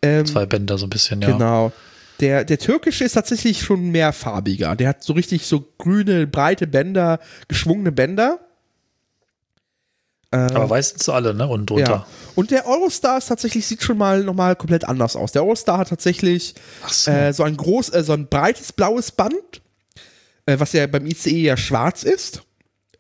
[0.01, 1.32] Ähm, Zwei Bänder so ein bisschen, ja.
[1.32, 1.71] Genau.
[2.19, 4.75] Der, der türkische ist tatsächlich schon mehr farbiger.
[4.75, 8.39] Der hat so richtig so grüne, breite Bänder, geschwungene Bänder.
[10.32, 11.47] Ähm, Aber weiß sind sie alle, ne?
[11.47, 11.91] Und drunter.
[11.91, 12.08] Ja.
[12.36, 15.32] Und der Eurostar ist tatsächlich, sieht schon mal nochmal komplett anders aus.
[15.32, 16.55] Der Eurostar hat tatsächlich
[16.88, 17.10] so.
[17.10, 17.43] Äh, so.
[17.43, 19.62] ein groß, äh, so ein breites blaues Band,
[20.45, 22.43] äh, was ja beim ICE ja schwarz ist.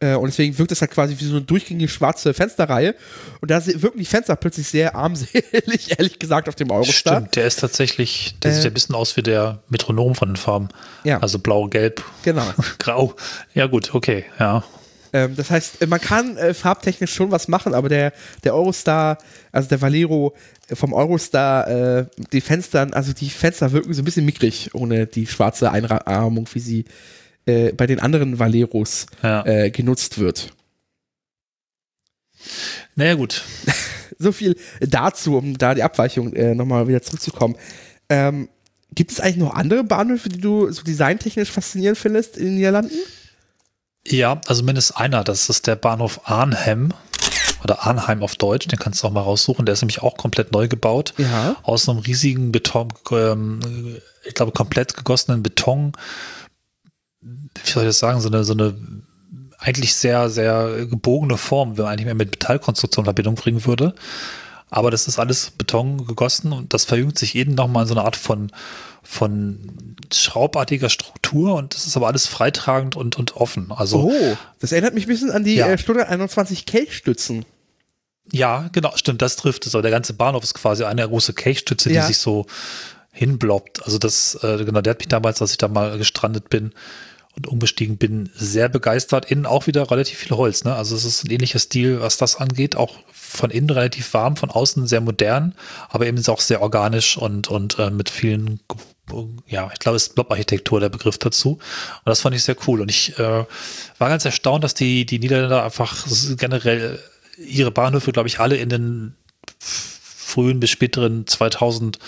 [0.01, 2.95] Äh, und deswegen wirkt es halt quasi wie so eine durchgängige schwarze Fensterreihe.
[3.41, 5.43] Und da wirken die Fenster plötzlich sehr armselig,
[5.97, 7.17] ehrlich gesagt, auf dem Eurostar.
[7.17, 10.35] Stimmt, der ist tatsächlich, der äh, sieht ein bisschen aus wie der Metronom von den
[10.37, 10.69] Farben.
[11.03, 11.19] Ja.
[11.19, 12.47] Also blau, gelb, genau.
[12.79, 13.13] grau.
[13.53, 14.63] Ja, gut, okay, ja.
[15.11, 19.17] Ähm, das heißt, man kann äh, farbtechnisch schon was machen, aber der, der Eurostar,
[19.51, 20.35] also der Valero
[20.71, 25.25] vom Eurostar, äh, die Fenster, also die Fenster wirken so ein bisschen mickrig ohne die
[25.25, 26.85] schwarze Einrahmung, wie sie
[27.49, 29.45] äh, bei den anderen Valeros ja.
[29.45, 30.53] äh, genutzt wird.
[32.95, 33.43] Naja, gut.
[34.19, 37.55] so viel dazu, um da die Abweichung äh, nochmal wieder zurückzukommen.
[38.09, 38.49] Ähm,
[38.93, 42.95] gibt es eigentlich noch andere Bahnhöfe, die du so designtechnisch faszinierend findest in den Niederlanden?
[44.05, 45.23] Ja, also mindestens einer.
[45.23, 46.93] Das ist der Bahnhof Arnhem
[47.63, 49.65] oder Arnheim auf Deutsch, den kannst du auch mal raussuchen.
[49.65, 51.13] Der ist nämlich auch komplett neu gebaut.
[51.17, 51.57] Ja.
[51.63, 53.59] Aus einem riesigen Beton, ähm,
[54.25, 55.93] ich glaube, komplett gegossenen Beton
[57.21, 58.75] wie soll ich das sagen, so eine, so eine
[59.57, 63.93] eigentlich sehr, sehr gebogene Form, wenn man eigentlich mehr mit Metallkonstruktion in Verbindung bringen würde.
[64.69, 68.03] Aber das ist alles Beton gegossen und das verjüngt sich eben nochmal in so eine
[68.03, 68.51] Art von,
[69.03, 73.71] von schraubartiger Struktur und das ist aber alles freitragend und, und offen.
[73.71, 75.67] Also, oh, das erinnert mich ein bisschen an die ja.
[75.67, 77.45] äh, Stunde 21 Kelchstützen.
[78.31, 79.73] Ja, genau, stimmt, das trifft es.
[79.73, 82.01] Aber der ganze Bahnhof ist quasi eine große Kelchstütze, ja.
[82.01, 82.45] die sich so
[83.11, 83.83] hinbloppt.
[83.83, 86.73] Also das, äh, genau, der hat mich damals, als ich da mal gestrandet bin,
[87.39, 89.31] und umgestiegen bin, sehr begeistert.
[89.31, 90.63] Innen auch wieder relativ viel Holz.
[90.63, 90.75] Ne?
[90.75, 92.75] Also es ist ein ähnlicher Stil, was das angeht.
[92.75, 95.55] Auch von innen relativ warm, von außen sehr modern,
[95.89, 98.59] aber eben auch sehr organisch und, und äh, mit vielen,
[99.47, 101.51] ja, ich glaube, es ist Blob-Architektur der Begriff dazu.
[101.53, 102.81] Und das fand ich sehr cool.
[102.81, 103.45] Und ich äh,
[103.97, 106.05] war ganz erstaunt, dass die, die Niederländer einfach
[106.37, 106.99] generell
[107.37, 109.15] ihre Bahnhöfe, glaube ich, alle in den
[109.59, 111.99] frühen bis späteren 2000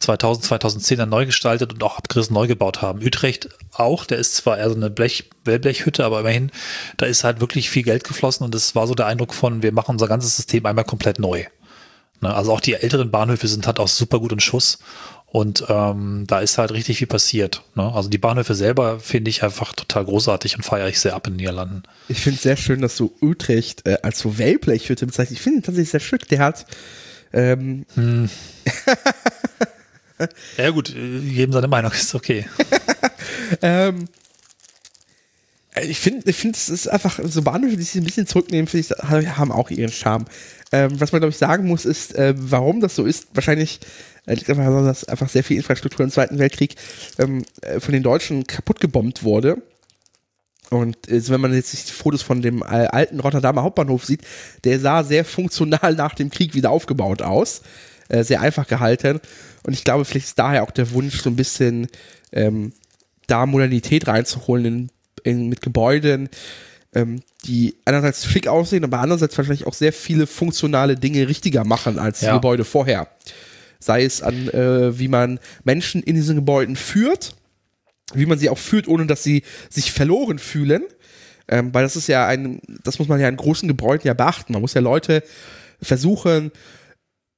[0.00, 3.04] 2000, 2010 dann neu gestaltet und auch abgerissen neu gebaut haben.
[3.04, 6.50] Utrecht auch, der ist zwar eher so eine Blech, Wellblechhütte, aber immerhin,
[6.96, 9.72] da ist halt wirklich viel Geld geflossen und es war so der Eindruck von, wir
[9.72, 11.44] machen unser ganzes System einmal komplett neu.
[12.22, 14.78] Ne, also auch die älteren Bahnhöfe sind halt auch super gut in Schuss
[15.26, 17.62] und ähm, da ist halt richtig viel passiert.
[17.74, 17.92] Ne?
[17.94, 21.34] Also die Bahnhöfe selber finde ich einfach total großartig und feiere ich sehr ab in
[21.34, 21.82] den Niederlanden.
[22.08, 25.32] Ich finde es sehr schön, dass du Utrecht äh, als so Wellblechhütte bezeichnest.
[25.32, 26.28] Ich finde ihn tatsächlich sehr schick.
[26.28, 26.66] Der hat
[27.32, 28.28] ähm, hm.
[30.56, 32.46] ja, gut, jedem seine Meinung ist okay.
[33.62, 34.08] ähm,
[35.82, 38.86] ich finde, ich finde, es ist einfach so Bahnhöfe, die sich ein bisschen zurücknehmen, finde
[38.86, 40.26] ich, haben auch ihren Charme.
[40.72, 43.28] Ähm, was man, glaube ich, sagen muss, ist, äh, warum das so ist.
[43.34, 43.80] Wahrscheinlich
[44.26, 46.76] äh, liegt einfach daran, dass einfach sehr viel Infrastruktur im Zweiten Weltkrieg
[47.18, 49.62] ähm, äh, von den Deutschen kaputt gebombt wurde.
[50.70, 54.22] Und äh, wenn man jetzt die Fotos von dem äh, alten Rotterdamer Hauptbahnhof sieht,
[54.64, 57.62] der sah sehr funktional nach dem Krieg wieder aufgebaut aus.
[58.10, 59.20] Äh, sehr einfach gehalten.
[59.62, 61.86] Und ich glaube, vielleicht ist daher auch der Wunsch, so ein bisschen
[62.32, 62.72] ähm,
[63.28, 64.90] da Modernität reinzuholen in,
[65.22, 66.28] in, mit Gebäuden,
[66.92, 72.00] ähm, die einerseits schick aussehen, aber andererseits wahrscheinlich auch sehr viele funktionale Dinge richtiger machen
[72.00, 72.30] als ja.
[72.30, 73.06] die Gebäude vorher.
[73.78, 77.36] Sei es an, äh, wie man Menschen in diesen Gebäuden führt,
[78.12, 80.82] wie man sie auch führt, ohne dass sie sich verloren fühlen.
[81.46, 84.52] Ähm, weil das ist ja ein, das muss man ja in großen Gebäuden ja beachten.
[84.52, 85.22] Man muss ja Leute
[85.80, 86.50] versuchen,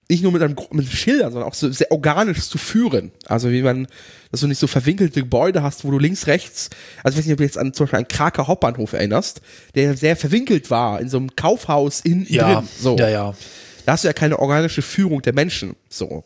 [0.09, 3.13] nicht nur mit einem mit Schildern, sondern auch so sehr organisch zu führen.
[3.27, 3.87] Also wie man,
[4.31, 6.71] dass du nicht so verwinkelte Gebäude hast, wo du links, rechts,
[7.03, 9.41] also ich weiß nicht, ob du jetzt an zum Beispiel einen Kraker Hauptbahnhof erinnerst,
[9.75, 12.69] der sehr verwinkelt war, in so einem Kaufhaus in ja, drin.
[12.79, 12.97] So.
[12.97, 13.35] Ja, ja.
[13.87, 15.77] Da hast du ja keine organische Führung der Menschen.
[15.89, 16.25] So.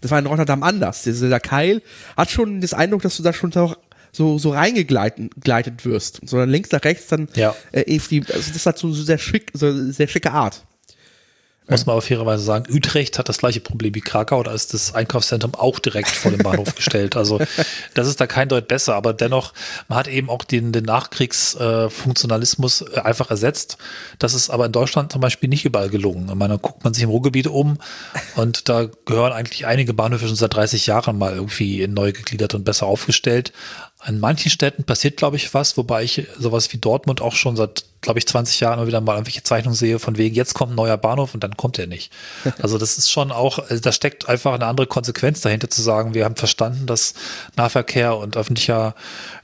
[0.00, 1.02] Das war in Rotterdam anders.
[1.02, 1.82] Dieser Keil
[2.16, 3.52] hat schon das Eindruck, dass du da schon
[4.12, 7.54] so, so reingegleitet wirst, sondern links nach rechts dann ja.
[7.72, 10.64] äh, also das hat so, so sehr schick, so sehr schicke Art.
[11.68, 14.96] Muss man aber fairerweise sagen, Utrecht hat das gleiche Problem wie Krakau, da ist das
[14.96, 17.16] Einkaufszentrum auch direkt vor dem Bahnhof gestellt.
[17.16, 17.40] Also
[17.94, 19.52] das ist da kein Deut besser, aber dennoch,
[19.88, 23.78] man hat eben auch den, den Nachkriegsfunktionalismus äh, einfach ersetzt.
[24.18, 26.28] Das ist aber in Deutschland zum Beispiel nicht überall gelungen.
[26.28, 27.78] Ich meine, da guckt man sich im Ruhrgebiet um
[28.34, 32.64] und da gehören eigentlich einige Bahnhöfe schon seit 30 Jahren mal irgendwie neu gegliedert und
[32.64, 33.52] besser aufgestellt.
[34.04, 37.84] In manchen Städten passiert, glaube ich, was, wobei ich sowas wie Dortmund auch schon seit,
[38.00, 40.74] glaube ich, 20 Jahren immer wieder mal irgendwelche Zeichnungen sehe, von wegen, jetzt kommt ein
[40.74, 42.12] neuer Bahnhof und dann kommt er nicht.
[42.62, 46.14] Also das ist schon auch, also da steckt einfach eine andere Konsequenz dahinter zu sagen,
[46.14, 47.14] wir haben verstanden, dass
[47.56, 48.96] Nahverkehr und öffentlicher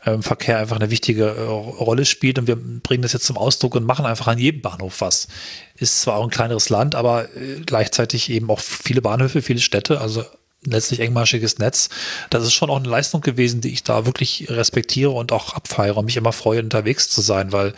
[0.04, 3.76] äh, Verkehr einfach eine wichtige äh, Rolle spielt und wir bringen das jetzt zum Ausdruck
[3.76, 5.28] und machen einfach an jedem Bahnhof was.
[5.76, 10.00] Ist zwar auch ein kleineres Land, aber äh, gleichzeitig eben auch viele Bahnhöfe, viele Städte,
[10.00, 10.24] also
[10.64, 11.88] letztlich engmaschiges Netz.
[12.30, 15.96] Das ist schon auch eine Leistung gewesen, die ich da wirklich respektiere und auch abfeiere
[15.96, 17.74] und mich immer freue, unterwegs zu sein, weil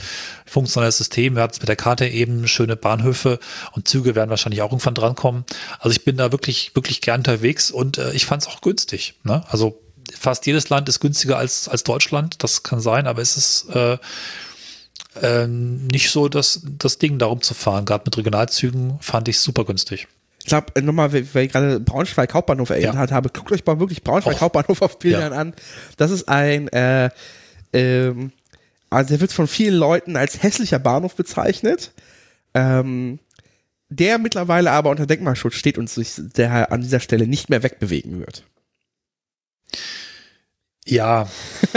[0.46, 3.38] funktionales System, wir hatten es mit der Karte eben, schöne Bahnhöfe
[3.72, 5.44] und Züge werden wahrscheinlich auch irgendwann drankommen.
[5.78, 9.14] Also ich bin da wirklich, wirklich gern unterwegs und äh, ich fand es auch günstig.
[9.24, 9.44] Ne?
[9.48, 9.80] Also
[10.18, 13.98] fast jedes Land ist günstiger als, als Deutschland, das kann sein, aber es ist äh,
[15.20, 17.84] äh, nicht so das, das Ding, darum zu fahren.
[17.84, 20.08] Gerade mit Regionalzügen fand ich super günstig.
[20.40, 23.16] Ich glaube, äh, nochmal, weil ich gerade Braunschweig Hauptbahnhof erinnert ja.
[23.16, 24.40] habe, guckt euch mal wirklich Braunschweig Och.
[24.40, 25.38] Hauptbahnhof auf Bildern ja.
[25.38, 25.55] an.
[25.96, 27.11] Das ist ein, äh,
[27.72, 28.33] ähm,
[28.88, 31.92] also der wird von vielen Leuten als hässlicher Bahnhof bezeichnet.
[32.55, 33.20] Ähm,
[33.90, 38.20] der mittlerweile aber unter Denkmalschutz steht und sich der an dieser Stelle nicht mehr wegbewegen
[38.20, 38.44] wird.
[40.87, 41.29] Ja,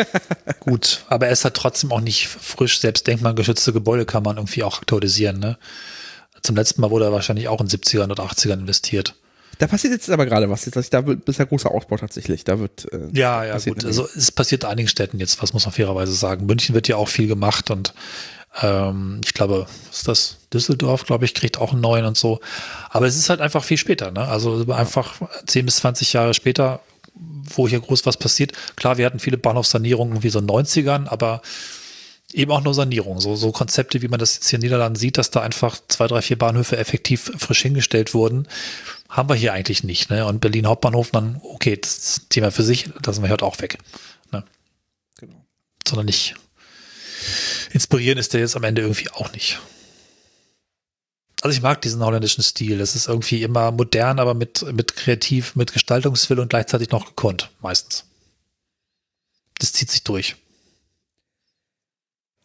[0.59, 2.79] gut, aber er ist halt trotzdem auch nicht frisch.
[2.79, 5.57] Selbst denkmalgeschützte Gebäude kann man irgendwie auch aktualisieren, ne?
[6.43, 9.15] Zum letzten Mal wurde er wahrscheinlich auch in 70ern oder 80ern investiert.
[9.59, 10.65] Da passiert jetzt aber gerade was.
[10.65, 12.43] Jetzt, da ist ja großer Ausbau tatsächlich.
[12.43, 12.91] Da wird.
[12.91, 13.85] Äh, ja, ja, gut.
[13.85, 16.45] Also es passiert in einigen Städten jetzt, was muss man fairerweise sagen.
[16.45, 17.93] München wird ja auch viel gemacht und
[18.61, 22.39] ähm, ich glaube, ist das Düsseldorf, glaube ich, kriegt auch einen neuen und so.
[22.89, 24.27] Aber es ist halt einfach viel später, ne?
[24.27, 26.81] Also einfach 10 bis 20 Jahre später,
[27.15, 28.51] wo hier groß was passiert.
[28.75, 31.41] Klar, wir hatten viele Bahnhofssanierungen wie so in den 90ern, aber
[32.33, 33.19] eben auch nur Sanierung.
[33.19, 36.07] So, so Konzepte, wie man das jetzt hier in Niederlanden sieht, dass da einfach zwei,
[36.07, 38.47] drei, vier Bahnhöfe effektiv frisch hingestellt wurden,
[39.09, 40.09] haben wir hier eigentlich nicht.
[40.09, 40.25] Ne?
[40.25, 43.45] Und Berlin Hauptbahnhof, dann, okay, das ist ein Thema für sich, da sind wir heute
[43.45, 43.77] auch weg.
[44.31, 44.43] Ne?
[45.19, 45.45] Genau.
[45.87, 46.35] Sondern nicht
[47.71, 49.59] inspirieren ist der jetzt am Ende irgendwie auch nicht.
[51.41, 52.79] Also ich mag diesen holländischen Stil.
[52.79, 57.49] Es ist irgendwie immer modern, aber mit, mit kreativ, mit Gestaltungswill und gleichzeitig noch gekonnt,
[57.59, 58.05] meistens.
[59.59, 60.37] Das zieht sich durch.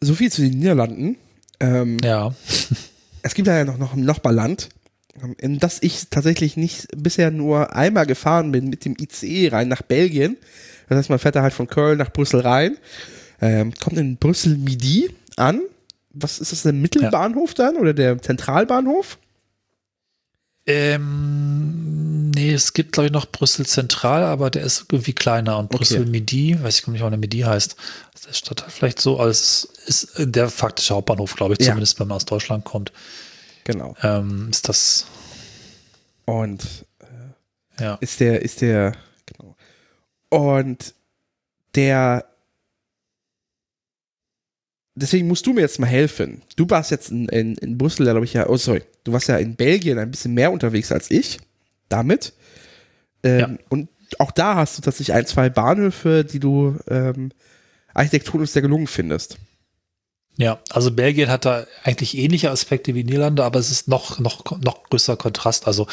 [0.01, 1.17] So viel zu den Niederlanden.
[1.59, 2.33] Ähm, ja.
[3.21, 4.69] es gibt ja noch, noch ein Nachbarland,
[5.37, 9.81] in das ich tatsächlich nicht bisher nur einmal gefahren bin mit dem ICE rein nach
[9.81, 10.37] Belgien.
[10.87, 12.77] Das heißt, man fährt da halt von Köln nach Brüssel rein,
[13.41, 15.61] ähm, kommt in Brüssel Midi an.
[16.11, 17.65] Was ist das, der Mittelbahnhof ja.
[17.65, 19.19] dann oder der Zentralbahnhof?
[20.71, 25.57] Ähm, nee, es gibt, glaube ich, noch Brüssel Zentral, aber der ist irgendwie kleiner.
[25.57, 26.11] Und Brüssel okay.
[26.11, 27.75] Midi, weiß ich gar nicht, ob der Midi heißt,
[28.13, 31.71] ist der Stadtteil vielleicht so, aber es ist der faktische Hauptbahnhof, glaube ich, ja.
[31.71, 32.91] zumindest wenn man aus Deutschland kommt.
[33.63, 33.95] Genau.
[34.03, 35.07] Ähm, ist das.
[36.25, 37.95] Und äh, ja.
[37.95, 39.55] ist der, ist der, genau.
[40.29, 40.93] Und
[41.73, 42.25] der
[44.93, 46.43] deswegen musst du mir jetzt mal helfen.
[46.55, 49.37] Du warst jetzt in, in, in Brüssel, glaube ich, ja, oh sorry, du warst ja
[49.37, 51.39] in Belgien ein bisschen mehr unterwegs als ich
[51.89, 52.33] damit.
[53.23, 53.49] Ähm, ja.
[53.69, 57.31] Und auch da hast du tatsächlich ein, zwei Bahnhöfe, die du ähm,
[57.93, 59.37] architektonisch sehr gelungen findest.
[60.37, 64.57] Ja, also Belgien hat da eigentlich ähnliche Aspekte wie Niederlande, aber es ist noch, noch,
[64.61, 65.67] noch größer Kontrast.
[65.67, 65.85] Also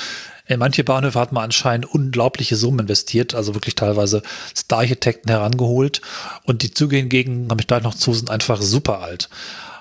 [0.47, 4.23] in manche Bahnhöfe hat man anscheinend unglaubliche Summen investiert, also wirklich teilweise
[4.57, 6.01] Star-Architekten herangeholt.
[6.45, 9.29] Und die Züge hingegen, habe ich da noch zu, sind einfach super alt.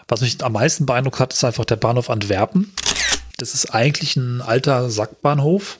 [0.07, 2.73] Was mich am meisten beeindruckt hat, ist einfach der Bahnhof Antwerpen.
[3.45, 5.77] Das ist eigentlich ein alter Sackbahnhof,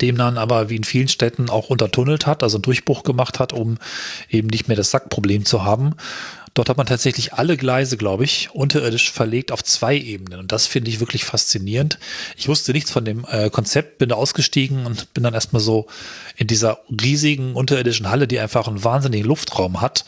[0.00, 3.52] dem dann aber wie in vielen Städten auch untertunnelt hat, also einen Durchbruch gemacht hat,
[3.52, 3.76] um
[4.30, 5.94] eben nicht mehr das Sackproblem zu haben.
[6.54, 10.40] Dort hat man tatsächlich alle Gleise, glaube ich, unterirdisch verlegt auf zwei Ebenen.
[10.40, 11.98] Und das finde ich wirklich faszinierend.
[12.38, 15.88] Ich wusste nichts von dem äh, Konzept, bin da ausgestiegen und bin dann erstmal so
[16.38, 20.06] in dieser riesigen unterirdischen Halle, die einfach einen wahnsinnigen Luftraum hat,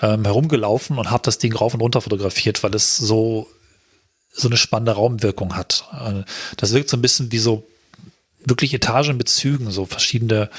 [0.00, 3.48] ähm, herumgelaufen und habe das Ding rauf und runter fotografiert, weil es so,
[4.36, 5.84] so eine spannende Raumwirkung hat.
[5.92, 6.24] Äh,
[6.56, 7.66] das wirkt so ein bisschen wie so
[8.44, 10.50] wirklich Etagenbezügen, so verschiedene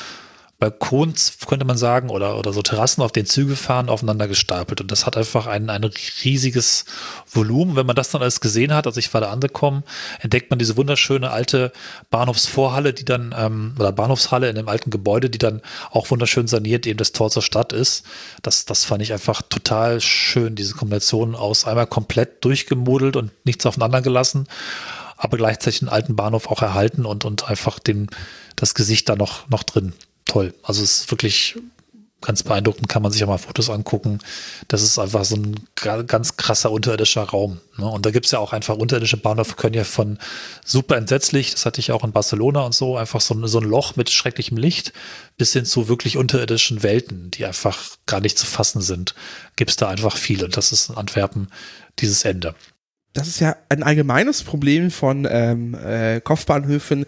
[0.60, 4.82] Balkons, könnte man sagen, oder, oder so Terrassen, auf den Züge fahren, aufeinander gestapelt.
[4.82, 6.86] Und das hat einfach ein, ein riesiges
[7.32, 7.76] Volumen.
[7.76, 9.84] Wenn man das dann alles gesehen hat, als ich war da angekommen,
[10.20, 11.72] entdeckt man diese wunderschöne alte
[12.10, 16.88] Bahnhofsvorhalle, die dann, ähm, oder Bahnhofshalle in dem alten Gebäude, die dann auch wunderschön saniert
[16.88, 18.04] eben das Tor zur Stadt ist.
[18.42, 23.68] Das, das fand ich einfach total schön, diese Kombination aus einmal komplett durchgemodelt und nichts
[23.68, 24.48] aufeinander gelassen,
[25.18, 28.08] aber gleichzeitig den alten Bahnhof auch erhalten und, und einfach den,
[28.56, 29.94] das Gesicht da noch, noch drin
[30.28, 30.54] toll.
[30.64, 31.58] Also es ist wirklich
[32.22, 34.20] ganz beeindruckend, kann man sich auch mal Fotos angucken.
[34.68, 35.56] Das ist einfach so ein
[36.08, 37.60] ganz krasser unterirdischer Raum.
[37.78, 37.86] Ne?
[37.86, 40.18] Und da gibt es ja auch einfach unterirdische Bahnhöfe, können ja von
[40.66, 43.96] super entsetzlich, das hatte ich auch in Barcelona und so, einfach so, so ein Loch
[43.96, 44.94] mit schrecklichem Licht,
[45.38, 49.14] bis hin zu wirklich unterirdischen Welten, die einfach gar nicht zu fassen sind.
[49.56, 50.44] Gibt es da einfach viel.
[50.44, 51.50] Und das ist in Antwerpen
[52.00, 52.56] dieses Ende.
[53.14, 57.06] Das ist ja ein allgemeines Problem von ähm, äh, Kopfbahnhöfen,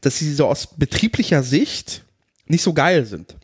[0.00, 2.04] dass sie so aus betrieblicher Sicht
[2.46, 3.36] nicht so geil sind.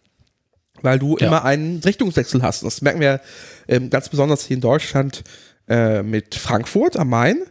[0.82, 1.26] Weil du ja.
[1.26, 2.62] immer einen Richtungswechsel hast.
[2.62, 3.20] Das merken wir
[3.68, 5.24] ähm, ganz besonders hier in Deutschland
[5.68, 7.42] äh, mit Frankfurt am Main.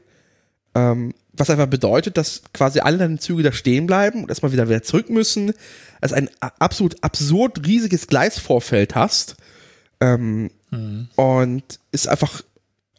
[0.75, 4.67] Ähm, was einfach bedeutet, dass quasi alle deine Züge da stehen bleiben und erstmal wieder
[4.67, 5.53] wieder zurück müssen.
[6.01, 9.35] Also ein absolut absurd riesiges Gleisvorfeld hast.
[10.01, 11.09] Ähm, mhm.
[11.15, 12.41] Und ist einfach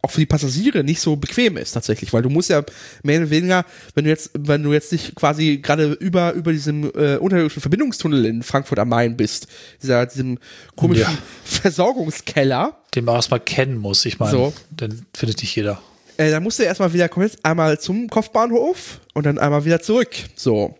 [0.02, 2.62] auch für die Passagiere nicht so bequem ist tatsächlich, weil du musst ja
[3.02, 6.84] mehr oder weniger, wenn du jetzt, wenn du jetzt nicht quasi gerade über über diesem
[6.94, 9.46] äh, unterirdischen Verbindungstunnel in Frankfurt am Main bist,
[9.82, 10.38] dieser diesem
[10.76, 11.18] komischen ja.
[11.44, 14.04] Versorgungskeller, den man erstmal kennen muss.
[14.06, 14.52] Ich meine, so.
[14.70, 15.82] den findet nicht jeder.
[16.16, 20.10] Äh, dann musst du erstmal wieder komplett einmal zum Kopfbahnhof und dann einmal wieder zurück.
[20.34, 20.76] So.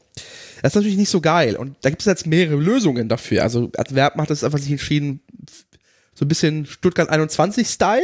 [0.63, 1.57] Das ist natürlich nicht so geil.
[1.57, 3.43] Und da gibt es jetzt mehrere Lösungen dafür.
[3.43, 5.21] Also Adverb hat das einfach sich entschieden,
[6.15, 8.03] so ein bisschen Stuttgart 21 Style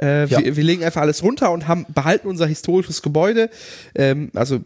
[0.00, 0.40] äh, ja.
[0.40, 3.50] wir, wir, legen einfach alles runter und haben behalten unser historisches Gebäude.
[3.94, 4.60] Ähm, also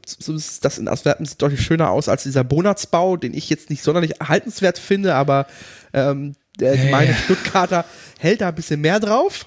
[0.62, 4.20] das in Antwerpen sieht deutlich schöner aus als dieser Bonatzbau, den ich jetzt nicht sonderlich
[4.20, 5.46] erhaltenswert finde, aber
[5.92, 7.14] ähm, der hey.
[7.24, 7.84] Stuttgarter
[8.18, 9.46] hält da ein bisschen mehr drauf.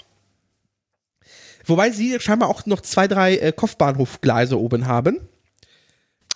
[1.65, 5.19] Wobei sie scheinbar auch noch zwei, drei äh, Kopfbahnhofgleise oben haben.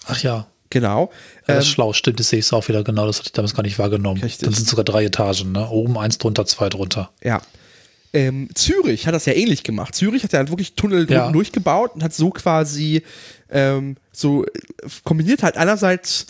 [0.06, 0.48] Ach ja.
[0.72, 1.12] Genau.
[1.48, 3.34] Ja, das ist ähm, schlau, stimmt, das sehe ich auch wieder genau, das hatte ich
[3.34, 4.22] damals gar nicht wahrgenommen.
[4.22, 4.46] Richtig.
[4.46, 5.70] Dann sind sogar drei Etagen, ne?
[5.70, 7.12] Oben eins drunter, zwei drunter.
[7.24, 7.42] Ja.
[8.16, 9.94] Ähm, Zürich hat das ja ähnlich gemacht.
[9.94, 11.30] Zürich hat ja wirklich Tunnel ja.
[11.32, 13.04] durchgebaut und hat so quasi
[13.50, 14.46] ähm, so
[15.04, 16.28] kombiniert halt einerseits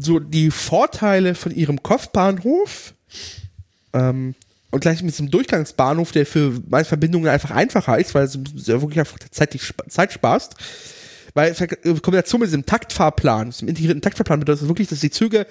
[0.00, 2.94] so die Vorteile von ihrem Kopfbahnhof
[3.92, 4.34] ähm,
[4.70, 8.80] und gleich mit diesem Durchgangsbahnhof, der für meine Verbindungen einfach einfacher ist, weil es ja
[8.80, 9.54] wirklich einfach Zeit,
[9.88, 10.54] Zeit sparst.
[11.34, 15.46] Weil in Kombination mit diesem Taktfahrplan, diesem integrierten Taktfahrplan bedeutet das wirklich, dass die Züge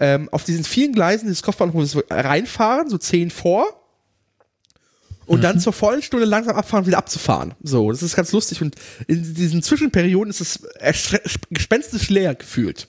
[0.00, 3.77] ähm, auf diesen vielen Gleisen des Kopfbahnhofs reinfahren, so zehn vor,
[5.28, 5.42] und mhm.
[5.42, 7.54] dann zur vollen Stunde langsam abfahren wieder abzufahren.
[7.62, 8.62] So, das ist ganz lustig.
[8.62, 8.74] Und
[9.06, 10.60] in diesen Zwischenperioden ist es
[11.50, 12.88] gespenstisch leer gefühlt.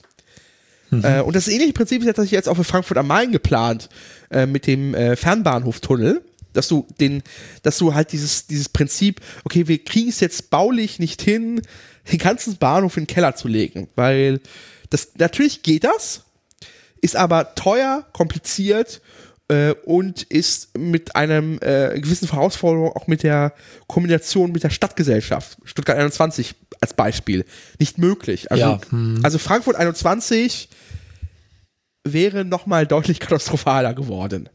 [0.88, 1.04] Mhm.
[1.04, 3.90] Äh, und das ähnliche Prinzip ist tatsächlich jetzt auch für Frankfurt am Main geplant,
[4.30, 6.22] äh, mit dem äh, Fernbahnhoftunnel.
[6.52, 7.22] Dass du den,
[7.62, 11.62] dass du halt dieses, dieses Prinzip, okay, wir kriegen es jetzt baulich nicht hin,
[12.10, 13.88] den ganzen Bahnhof in den Keller zu legen.
[13.94, 14.40] Weil
[14.88, 16.24] das, natürlich geht das,
[17.02, 19.00] ist aber teuer, kompliziert
[19.50, 23.52] äh, und ist mit einem äh, gewissen Herausforderung auch mit der
[23.88, 27.44] Kombination mit der Stadtgesellschaft, Stuttgart 21 als Beispiel,
[27.78, 28.50] nicht möglich.
[28.50, 29.20] Also, ja, hm.
[29.22, 30.68] also Frankfurt 21
[32.04, 34.48] wäre nochmal deutlich katastrophaler geworden.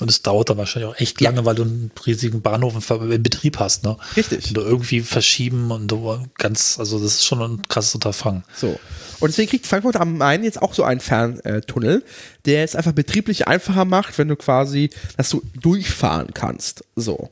[0.00, 1.44] Und es dauert dann wahrscheinlich auch echt lange, ja.
[1.44, 3.96] weil du einen riesigen Bahnhof in Betrieb hast, ne?
[4.16, 4.48] Richtig.
[4.48, 8.42] Und du irgendwie verschieben und du ganz, also das ist schon ein krasses Unterfangen.
[8.56, 8.78] So.
[9.20, 12.02] Und deswegen kriegt Frankfurt am Main jetzt auch so einen Ferntunnel,
[12.44, 16.84] der es einfach betrieblich einfacher macht, wenn du quasi, dass du durchfahren kannst.
[16.96, 17.30] So.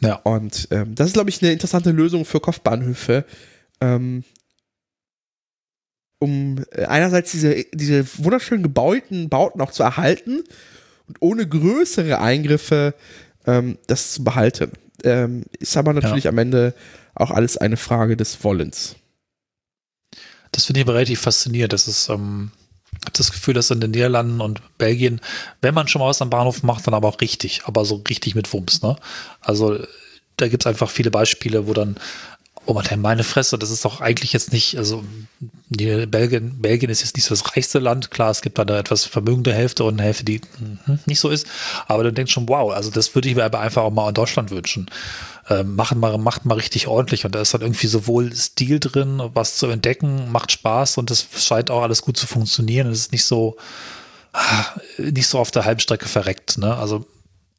[0.00, 0.16] Ja.
[0.16, 3.24] Und ähm, das ist, glaube ich, eine interessante Lösung für Kopfbahnhöfe.
[3.80, 4.24] Ähm,
[6.18, 10.42] um äh, einerseits diese, diese wunderschönen gebauten Bauten auch zu erhalten
[11.08, 12.94] und ohne größere Eingriffe
[13.46, 14.72] ähm, das zu behalten.
[15.02, 16.30] Ähm, ist aber natürlich ja.
[16.30, 16.74] am Ende
[17.14, 18.96] auch alles eine Frage des Wollens.
[20.52, 21.72] Das finde ich aber relativ faszinierend.
[21.72, 22.52] Das ist, ähm,
[23.12, 25.20] das Gefühl, dass in den Niederlanden und Belgien,
[25.60, 28.34] wenn man schon mal was am Bahnhof macht, dann aber auch richtig, aber so richtig
[28.34, 28.82] mit Wumms.
[28.82, 28.96] Ne?
[29.40, 29.78] Also
[30.36, 31.96] da gibt es einfach viele Beispiele, wo dann
[32.66, 35.04] Oh man, meine Fresse, das ist doch eigentlich jetzt nicht, also
[35.68, 38.10] Belgien, Belgien ist jetzt nicht so das reichste Land.
[38.10, 40.40] Klar, es gibt da eine etwas vermögende Hälfte und eine Hälfte, die
[40.86, 41.46] hm, nicht so ist.
[41.86, 44.14] Aber du denkst schon, wow, also das würde ich mir aber einfach auch mal in
[44.14, 44.86] Deutschland wünschen.
[45.50, 47.26] Ähm, machen mal, macht mal richtig ordentlich.
[47.26, 51.26] Und da ist dann irgendwie sowohl Stil drin, was zu entdecken, macht Spaß und das
[51.36, 52.86] scheint auch alles gut zu funktionieren.
[52.90, 53.56] Es ist nicht so,
[54.32, 54.64] ah,
[54.98, 56.56] nicht so auf der Halbstrecke verreckt.
[56.56, 56.74] Ne?
[56.74, 57.04] Also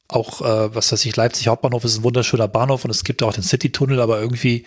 [0.07, 3.33] auch, äh, was weiß ich, Leipzig Hauptbahnhof ist ein wunderschöner Bahnhof und es gibt auch
[3.33, 4.65] den City-Tunnel, aber irgendwie,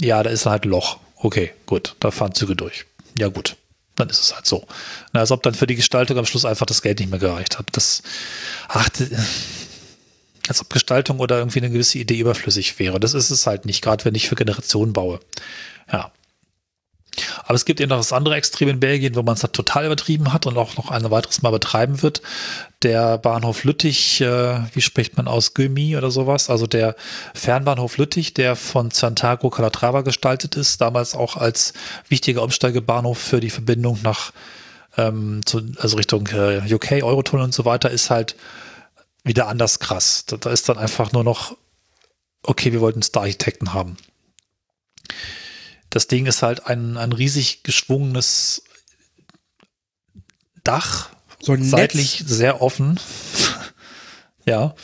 [0.00, 0.98] ja, da ist halt Loch.
[1.16, 2.86] Okay, gut, da fahren Züge durch.
[3.16, 3.56] Ja, gut,
[3.96, 4.66] dann ist es halt so.
[5.12, 7.58] Na, als ob dann für die Gestaltung am Schluss einfach das Geld nicht mehr gereicht
[7.58, 7.66] hat.
[7.72, 8.02] Das,
[8.68, 8.88] ach,
[10.48, 13.00] als ob Gestaltung oder irgendwie eine gewisse Idee überflüssig wäre.
[13.00, 15.20] Das ist es halt nicht, gerade wenn ich für Generationen baue.
[15.92, 16.12] Ja.
[17.44, 19.86] Aber es gibt eben noch das andere Extrem in Belgien, wo man es halt total
[19.86, 22.22] übertrieben hat und auch noch ein weiteres Mal betreiben wird.
[22.82, 26.94] Der Bahnhof Lüttich, äh, wie spricht man aus, Gömi oder sowas, also der
[27.34, 31.72] Fernbahnhof Lüttich, der von Santiago Calatrava gestaltet ist, damals auch als
[32.08, 34.32] wichtiger Umsteigebahnhof für die Verbindung nach,
[34.96, 38.36] ähm, zu, also Richtung äh, UK, Eurotunnel und so weiter, ist halt
[39.24, 40.24] wieder anders krass.
[40.26, 41.56] Da, da ist dann einfach nur noch,
[42.42, 43.96] okay, wir wollten Star-Architekten haben.
[45.90, 48.62] Das Ding ist halt ein, ein riesig geschwungenes
[50.64, 51.10] Dach,
[51.40, 52.30] so ein seitlich Netz.
[52.30, 53.00] sehr offen.
[54.46, 54.74] ja.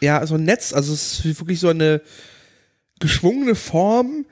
[0.00, 2.02] Ja, so ein Netz, also es ist wirklich so eine
[2.98, 4.26] geschwungene Form,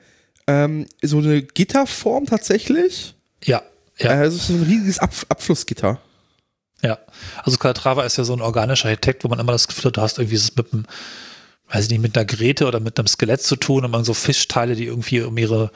[0.47, 3.15] ähm, so eine Gitterform tatsächlich.
[3.43, 3.61] Ja,
[3.97, 4.09] ja.
[4.09, 6.01] Also es ist so ein riesiges Ab Abflussgitter.
[6.83, 6.97] Ja,
[7.43, 10.01] also Calatrava ist ja so ein organischer Architekt, wo man immer das Gefühl hat, du
[10.01, 10.85] hast irgendwie es mit einem
[11.71, 14.13] weiß ich nicht, mit einer Grete oder mit einem Skelett zu tun und man so
[14.13, 15.71] Fischteile, die irgendwie um ihre,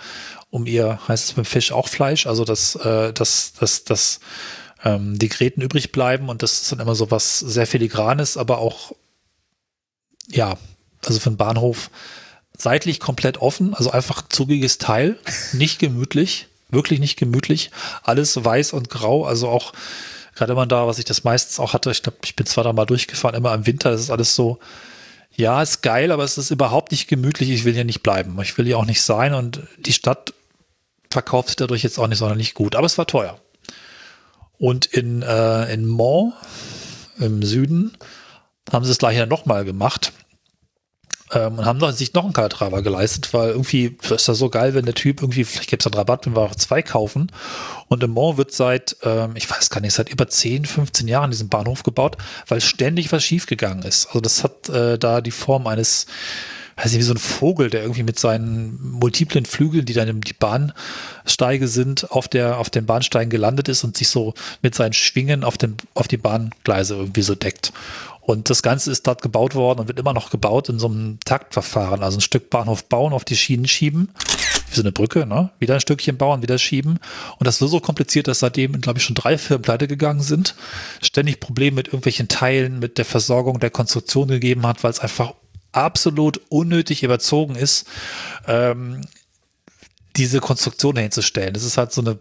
[0.50, 4.20] um ihr, heißt es beim Fisch auch Fleisch, also dass, äh, dass, dass, dass
[4.84, 8.58] ähm, die Gräten übrig bleiben und das ist dann immer so was sehr filigranes, aber
[8.58, 8.91] auch,
[10.28, 10.58] ja,
[11.06, 11.89] also für einen Bahnhof
[12.58, 15.18] seitlich komplett offen, also einfach zugiges Teil,
[15.54, 17.72] nicht gemütlich, wirklich nicht gemütlich,
[18.04, 19.72] alles weiß und grau, also auch
[20.36, 22.74] gerade immer da, was ich das meistens auch hatte, ich glaube, ich bin zwar da
[22.74, 24.60] mal durchgefahren, immer im Winter, das ist alles so,
[25.36, 27.50] ja, ist geil, aber es ist überhaupt nicht gemütlich.
[27.50, 28.40] Ich will hier nicht bleiben.
[28.42, 30.34] Ich will hier auch nicht sein und die Stadt
[31.10, 32.76] verkauft sich dadurch jetzt auch nicht sonderlich gut.
[32.76, 33.40] Aber es war teuer.
[34.58, 36.34] Und in, äh, in Mont
[37.20, 37.98] im Süden
[38.72, 40.14] haben sie es gleich nochmal gemacht
[41.36, 44.86] ähm, und haben sich noch einen Calatrava geleistet, weil irgendwie ist das so geil, wenn
[44.86, 47.32] der Typ irgendwie, vielleicht gibt es einen Rabatt, wenn wir auch zwei kaufen.
[47.88, 51.32] Und im Mont wird seit, ähm, ich weiß gar nicht, seit über 10, 15 Jahren
[51.32, 52.18] diesen Bahnhof gebaut,
[52.48, 54.08] weil ständig was schiefgegangen ist.
[54.08, 56.08] Also das hat äh, da die Form eines,
[56.78, 60.22] weiß nicht, wie so ein Vogel, der irgendwie mit seinen multiplen Flügeln, die dann in
[60.22, 64.94] die Bahnsteige sind, auf der, auf den Bahnsteigen gelandet ist und sich so mit seinen
[64.94, 67.72] Schwingen auf den, auf die Bahngleise irgendwie so deckt.
[68.26, 71.20] Und das Ganze ist dort gebaut worden und wird immer noch gebaut in so einem
[71.26, 72.02] Taktverfahren.
[72.02, 74.10] Also ein Stück Bahnhof bauen, auf die Schienen schieben,
[74.68, 75.52] wie so eine Brücke, ne?
[75.60, 77.00] Wieder ein Stückchen bauen, wieder schieben.
[77.38, 80.56] Und das war so kompliziert, dass seitdem, glaube ich, schon drei Firmen pleite gegangen sind.
[81.04, 85.34] Ständig Probleme mit irgendwelchen Teilen, mit der Versorgung der Konstruktion gegeben hat, weil es einfach
[85.72, 87.86] absolut unnötig überzogen ist,
[88.48, 89.02] ähm,
[90.16, 91.54] diese Konstruktion hinzustellen.
[91.54, 92.18] Das ist halt so eine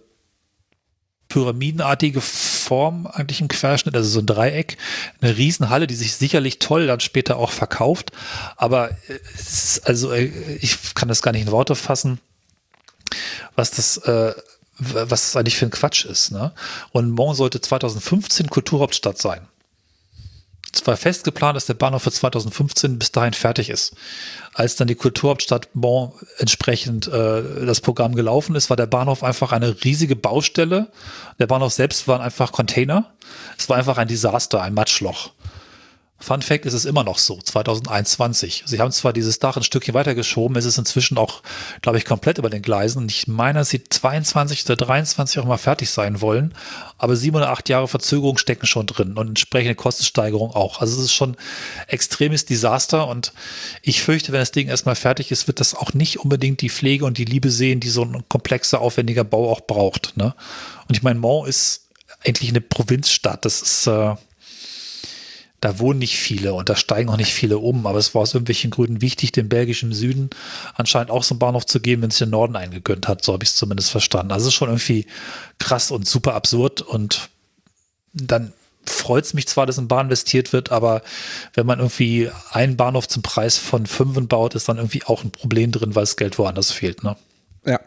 [1.28, 4.76] pyramidenartige Form eigentlich im Querschnitt, also so ein Dreieck,
[5.20, 8.12] eine Riesenhalle, die sich sicherlich toll dann später auch verkauft,
[8.56, 8.90] aber
[9.34, 12.20] ist also äh, ich kann das gar nicht in Worte fassen,
[13.56, 14.34] was das äh,
[14.78, 16.32] was das eigentlich für ein Quatsch ist.
[16.32, 16.52] Ne?
[16.90, 19.46] Und Mont sollte 2015 Kulturhauptstadt sein
[20.74, 23.94] zwar fest geplant, dass der Bahnhof für 2015 bis dahin fertig ist.
[24.52, 29.52] Als dann die Kulturhauptstadt Bonn entsprechend äh, das Programm gelaufen ist, war der Bahnhof einfach
[29.52, 30.88] eine riesige Baustelle.
[31.38, 33.12] Der Bahnhof selbst waren einfach Container.
[33.58, 35.30] Es war einfach ein Desaster, ein Matschloch.
[36.24, 38.64] Fun Fact ist es immer noch so, 2021.
[38.66, 41.42] Sie haben zwar dieses Dach ein Stückchen weitergeschoben, es ist inzwischen auch,
[41.82, 43.06] glaube ich, komplett über den Gleisen.
[43.08, 46.54] Ich meine, dass sie 22 oder 23 auch mal fertig sein wollen,
[46.96, 50.80] aber sieben oder acht Jahre Verzögerung stecken schon drin und entsprechende Kostensteigerung auch.
[50.80, 51.36] Also es ist schon
[51.88, 53.32] extremes Desaster und
[53.82, 57.04] ich fürchte, wenn das Ding erstmal fertig ist, wird das auch nicht unbedingt die Pflege
[57.04, 60.16] und die Liebe sehen, die so ein komplexer, aufwendiger Bau auch braucht.
[60.16, 60.34] Ne?
[60.88, 61.82] Und ich meine, Mont ist
[62.24, 63.44] eigentlich eine Provinzstadt.
[63.44, 64.14] Das ist äh,
[65.64, 68.34] da wohnen nicht viele und da steigen auch nicht viele um, aber es war aus
[68.34, 70.30] irgendwelchen Gründen wichtig, dem belgischen Süden
[70.74, 73.44] anscheinend auch so einen Bahnhof zu geben, wenn es den Norden eingegönnt hat, so habe
[73.44, 74.32] ich es zumindest verstanden.
[74.32, 75.06] Also es ist schon irgendwie
[75.58, 77.30] krass und super absurd und
[78.12, 78.52] dann
[78.84, 81.02] freut es mich zwar, dass in Bahn investiert wird, aber
[81.54, 85.30] wenn man irgendwie einen Bahnhof zum Preis von fünf baut, ist dann irgendwie auch ein
[85.30, 87.02] Problem drin, weil das Geld woanders fehlt.
[87.02, 87.16] Ne?
[87.64, 87.80] Ja,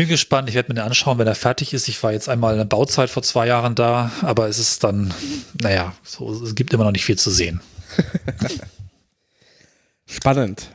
[0.00, 1.86] bin gespannt, ich werde mir den anschauen, wenn er fertig ist.
[1.86, 5.12] Ich war jetzt einmal in der Bauzeit vor zwei Jahren da, aber es ist dann,
[5.60, 7.60] naja, so, es gibt immer noch nicht viel zu sehen.
[10.06, 10.70] Spannend.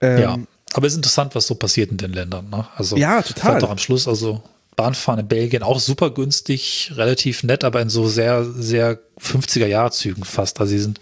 [0.00, 0.38] Ähm, ja,
[0.74, 2.48] aber es ist interessant, was so passiert in den Ländern.
[2.48, 2.64] Ne?
[2.76, 3.58] Also, ja, total.
[3.58, 4.44] Doch am Schluss, also
[4.76, 10.60] Bahnfahren in Belgien auch super günstig, relativ nett, aber in so sehr, sehr 50er-Jahre-Zügen fast.
[10.60, 11.00] Also, sie sind,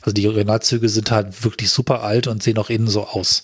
[0.00, 3.42] also die Originalzüge sind halt wirklich super alt und sehen auch innen so aus.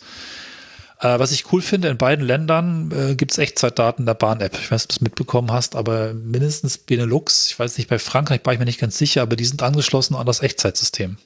[1.02, 4.54] Äh, was ich cool finde, in beiden Ländern äh, gibt es Echtzeitdaten der Bahn-App.
[4.54, 7.98] Ich weiß nicht, ob du das mitbekommen hast, aber mindestens Benelux, ich weiß nicht, bei
[7.98, 11.16] Frankreich war ich mir nicht ganz sicher, aber die sind angeschlossen an das Echtzeitsystem.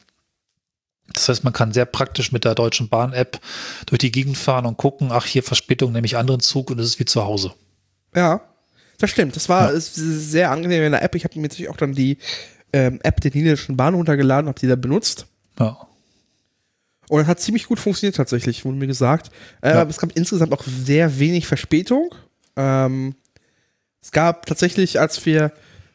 [1.13, 3.39] Das heißt, man kann sehr praktisch mit der Deutschen Bahn-App
[3.85, 6.87] durch die Gegend fahren und gucken, ach, hier Verspätung, nehme ich anderen Zug und es
[6.87, 7.53] ist wie zu Hause.
[8.15, 8.41] Ja,
[8.99, 9.37] das stimmt.
[9.37, 9.79] Das war ja.
[9.79, 11.15] sehr angenehm in der App.
[11.15, 12.17] Ich habe mir natürlich auch dann die
[12.73, 15.27] ähm, App der Niederländischen Bahn runtergeladen, habe die da benutzt.
[15.61, 15.87] Ja.
[17.09, 19.31] Und es hat ziemlich gut funktioniert tatsächlich, wurde mir gesagt.
[19.61, 19.83] Äh, ja.
[19.85, 22.15] Es gab insgesamt auch sehr wenig Verspätung.
[22.57, 23.15] Ähm,
[24.03, 25.53] es gab tatsächlich, als wir,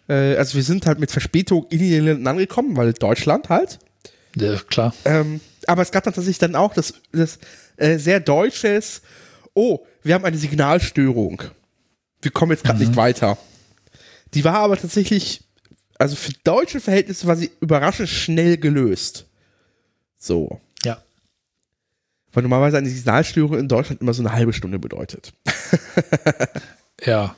[0.08, 3.80] äh, also wir sind halt mit Verspätung in den Ländern angekommen, weil Deutschland halt.
[4.36, 4.94] Ja, klar.
[5.06, 7.40] Ähm, aber es gab dann tatsächlich dann auch das, das
[7.78, 9.02] äh, sehr deutsches,
[9.54, 11.44] oh, wir haben eine Signalstörung.
[12.22, 12.86] Wir kommen jetzt gerade mhm.
[12.86, 13.38] nicht weiter.
[14.34, 15.44] Die war aber tatsächlich,
[15.98, 19.26] also für deutsche Verhältnisse war sie überraschend schnell gelöst.
[20.18, 20.62] So.
[22.34, 25.34] Weil normalerweise eine Signalstörung in Deutschland immer so eine halbe Stunde bedeutet.
[27.06, 27.36] ja.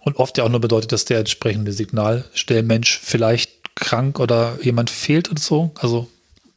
[0.00, 5.28] Und oft ja auch nur bedeutet, dass der entsprechende Signalstellmensch vielleicht krank oder jemand fehlt
[5.28, 5.72] und so.
[5.74, 6.08] Also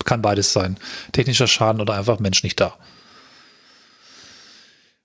[0.05, 0.77] kann beides sein.
[1.11, 2.77] Technischer Schaden oder einfach Mensch nicht da.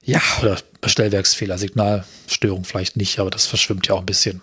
[0.03, 0.23] Ja.
[0.41, 4.41] Oder Stellwerksfehler, Signalstörung vielleicht nicht, aber das verschwimmt ja auch ein bisschen.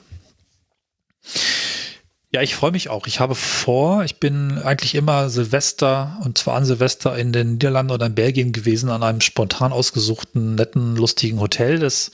[2.33, 3.05] Ja, ich freue mich auch.
[3.05, 7.91] Ich habe vor, ich bin eigentlich immer Silvester und zwar an Silvester in den Niederlanden
[7.91, 11.77] oder in Belgien gewesen, an einem spontan ausgesuchten, netten, lustigen Hotel.
[11.77, 12.09] Das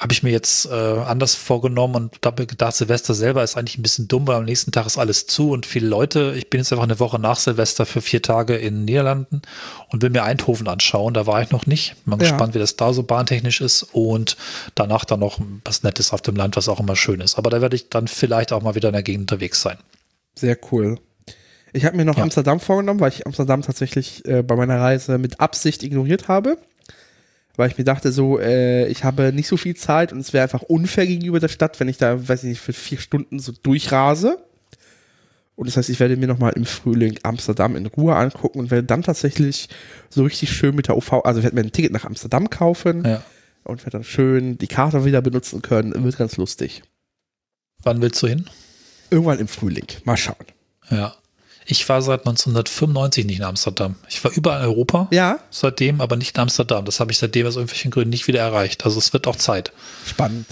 [0.00, 3.58] habe ich mir jetzt äh, anders vorgenommen und da habe ich gedacht, Silvester selber ist
[3.58, 6.32] eigentlich ein bisschen dumm, weil am nächsten Tag ist alles zu und viele Leute.
[6.38, 9.42] Ich bin jetzt einfach eine Woche nach Silvester für vier Tage in den Niederlanden
[9.90, 11.12] und will mir Eindhoven anschauen.
[11.12, 11.96] Da war ich noch nicht.
[12.06, 12.16] Bin ja.
[12.16, 14.38] gespannt, wie das da so bahntechnisch ist und
[14.74, 17.36] danach dann noch was Nettes auf dem Land, was auch immer schön ist.
[17.36, 19.76] Aber da werde ich dann vielleicht auch mal wieder in der Gegend unterwegs sein.
[20.34, 20.98] Sehr cool.
[21.74, 22.22] Ich habe mir noch ja.
[22.22, 26.56] Amsterdam vorgenommen, weil ich Amsterdam tatsächlich äh, bei meiner Reise mit Absicht ignoriert habe
[27.56, 30.44] weil ich mir dachte so, äh, ich habe nicht so viel Zeit und es wäre
[30.44, 33.52] einfach unfair gegenüber der Stadt, wenn ich da, weiß ich nicht, für vier Stunden so
[33.52, 34.38] durchrase.
[35.56, 38.86] Und das heißt, ich werde mir nochmal im Frühling Amsterdam in Ruhe angucken und werde
[38.86, 39.68] dann tatsächlich
[40.08, 43.04] so richtig schön mit der UV, also ich werde mir ein Ticket nach Amsterdam kaufen
[43.04, 43.22] ja.
[43.64, 45.92] und werde dann schön die Karte wieder benutzen können.
[46.02, 46.82] Wird ganz lustig.
[47.82, 48.46] Wann willst du hin?
[49.10, 49.86] Irgendwann im Frühling.
[50.04, 50.46] Mal schauen.
[50.88, 51.14] Ja.
[51.66, 53.96] Ich war seit 1995 nicht in Amsterdam.
[54.08, 55.08] Ich war überall in Europa.
[55.10, 55.38] Ja.
[55.50, 56.84] Seitdem, aber nicht in Amsterdam.
[56.84, 58.84] Das habe ich seitdem aus irgendwelchen Gründen nicht wieder erreicht.
[58.84, 59.72] Also es wird auch Zeit.
[60.06, 60.46] Spannend.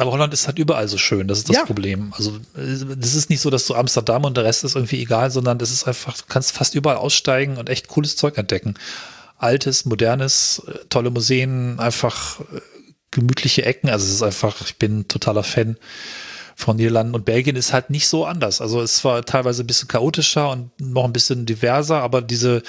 [0.00, 1.64] Aber Holland ist halt überall so schön, das ist das ja.
[1.66, 2.14] Problem.
[2.16, 5.58] Also das ist nicht so, dass du Amsterdam und der Rest ist irgendwie egal, sondern
[5.58, 8.74] das ist einfach, du kannst fast überall aussteigen und echt cooles Zeug entdecken.
[9.36, 12.60] Altes, modernes, äh, tolle Museen, einfach äh,
[13.10, 13.90] gemütliche Ecken.
[13.90, 15.76] Also es ist einfach, ich bin totaler Fan
[16.60, 18.60] von Niederlanden und Belgien ist halt nicht so anders.
[18.60, 22.62] Also es war teilweise ein bisschen chaotischer und noch ein bisschen diverser, aber diese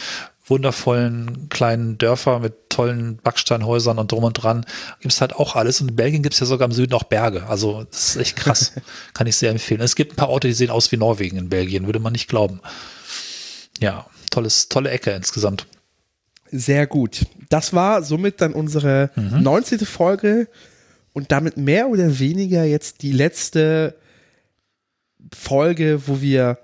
[0.45, 4.65] wundervollen kleinen Dörfer mit tollen Backsteinhäusern und drum und dran
[4.99, 5.81] gibt es halt auch alles.
[5.81, 7.47] Und in Belgien gibt es ja sogar im Süden auch Berge.
[7.47, 8.73] Also das ist echt krass.
[9.13, 9.81] Kann ich sehr empfehlen.
[9.81, 12.27] Es gibt ein paar Orte, die sehen aus wie Norwegen in Belgien, würde man nicht
[12.27, 12.59] glauben.
[13.79, 15.67] Ja, tolles, tolle Ecke insgesamt.
[16.51, 17.25] Sehr gut.
[17.49, 19.41] Das war somit dann unsere mhm.
[19.41, 19.79] 19.
[19.79, 20.47] Folge
[21.13, 23.95] und damit mehr oder weniger jetzt die letzte
[25.33, 26.57] Folge, wo wir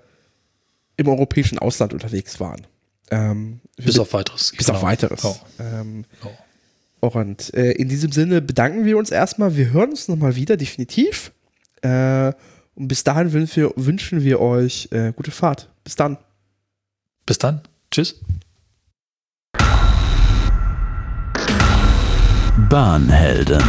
[0.96, 2.66] im europäischen Ausland unterwegs waren.
[3.12, 4.52] Ähm, bis auf weiteres.
[4.52, 4.78] Bis genau.
[4.80, 5.24] auf weiteres.
[5.24, 5.36] Oh.
[5.60, 7.10] Ähm, oh.
[7.10, 9.56] Und äh, in diesem Sinne bedanken wir uns erstmal.
[9.56, 11.32] Wir hören uns nochmal wieder, definitiv.
[11.82, 12.34] Äh,
[12.76, 15.70] und bis dahin wünschen wir, wünschen wir euch äh, gute Fahrt.
[15.84, 16.18] Bis dann.
[17.26, 17.62] Bis dann.
[17.92, 18.16] Tschüss.
[22.70, 23.64] Bahnhelden.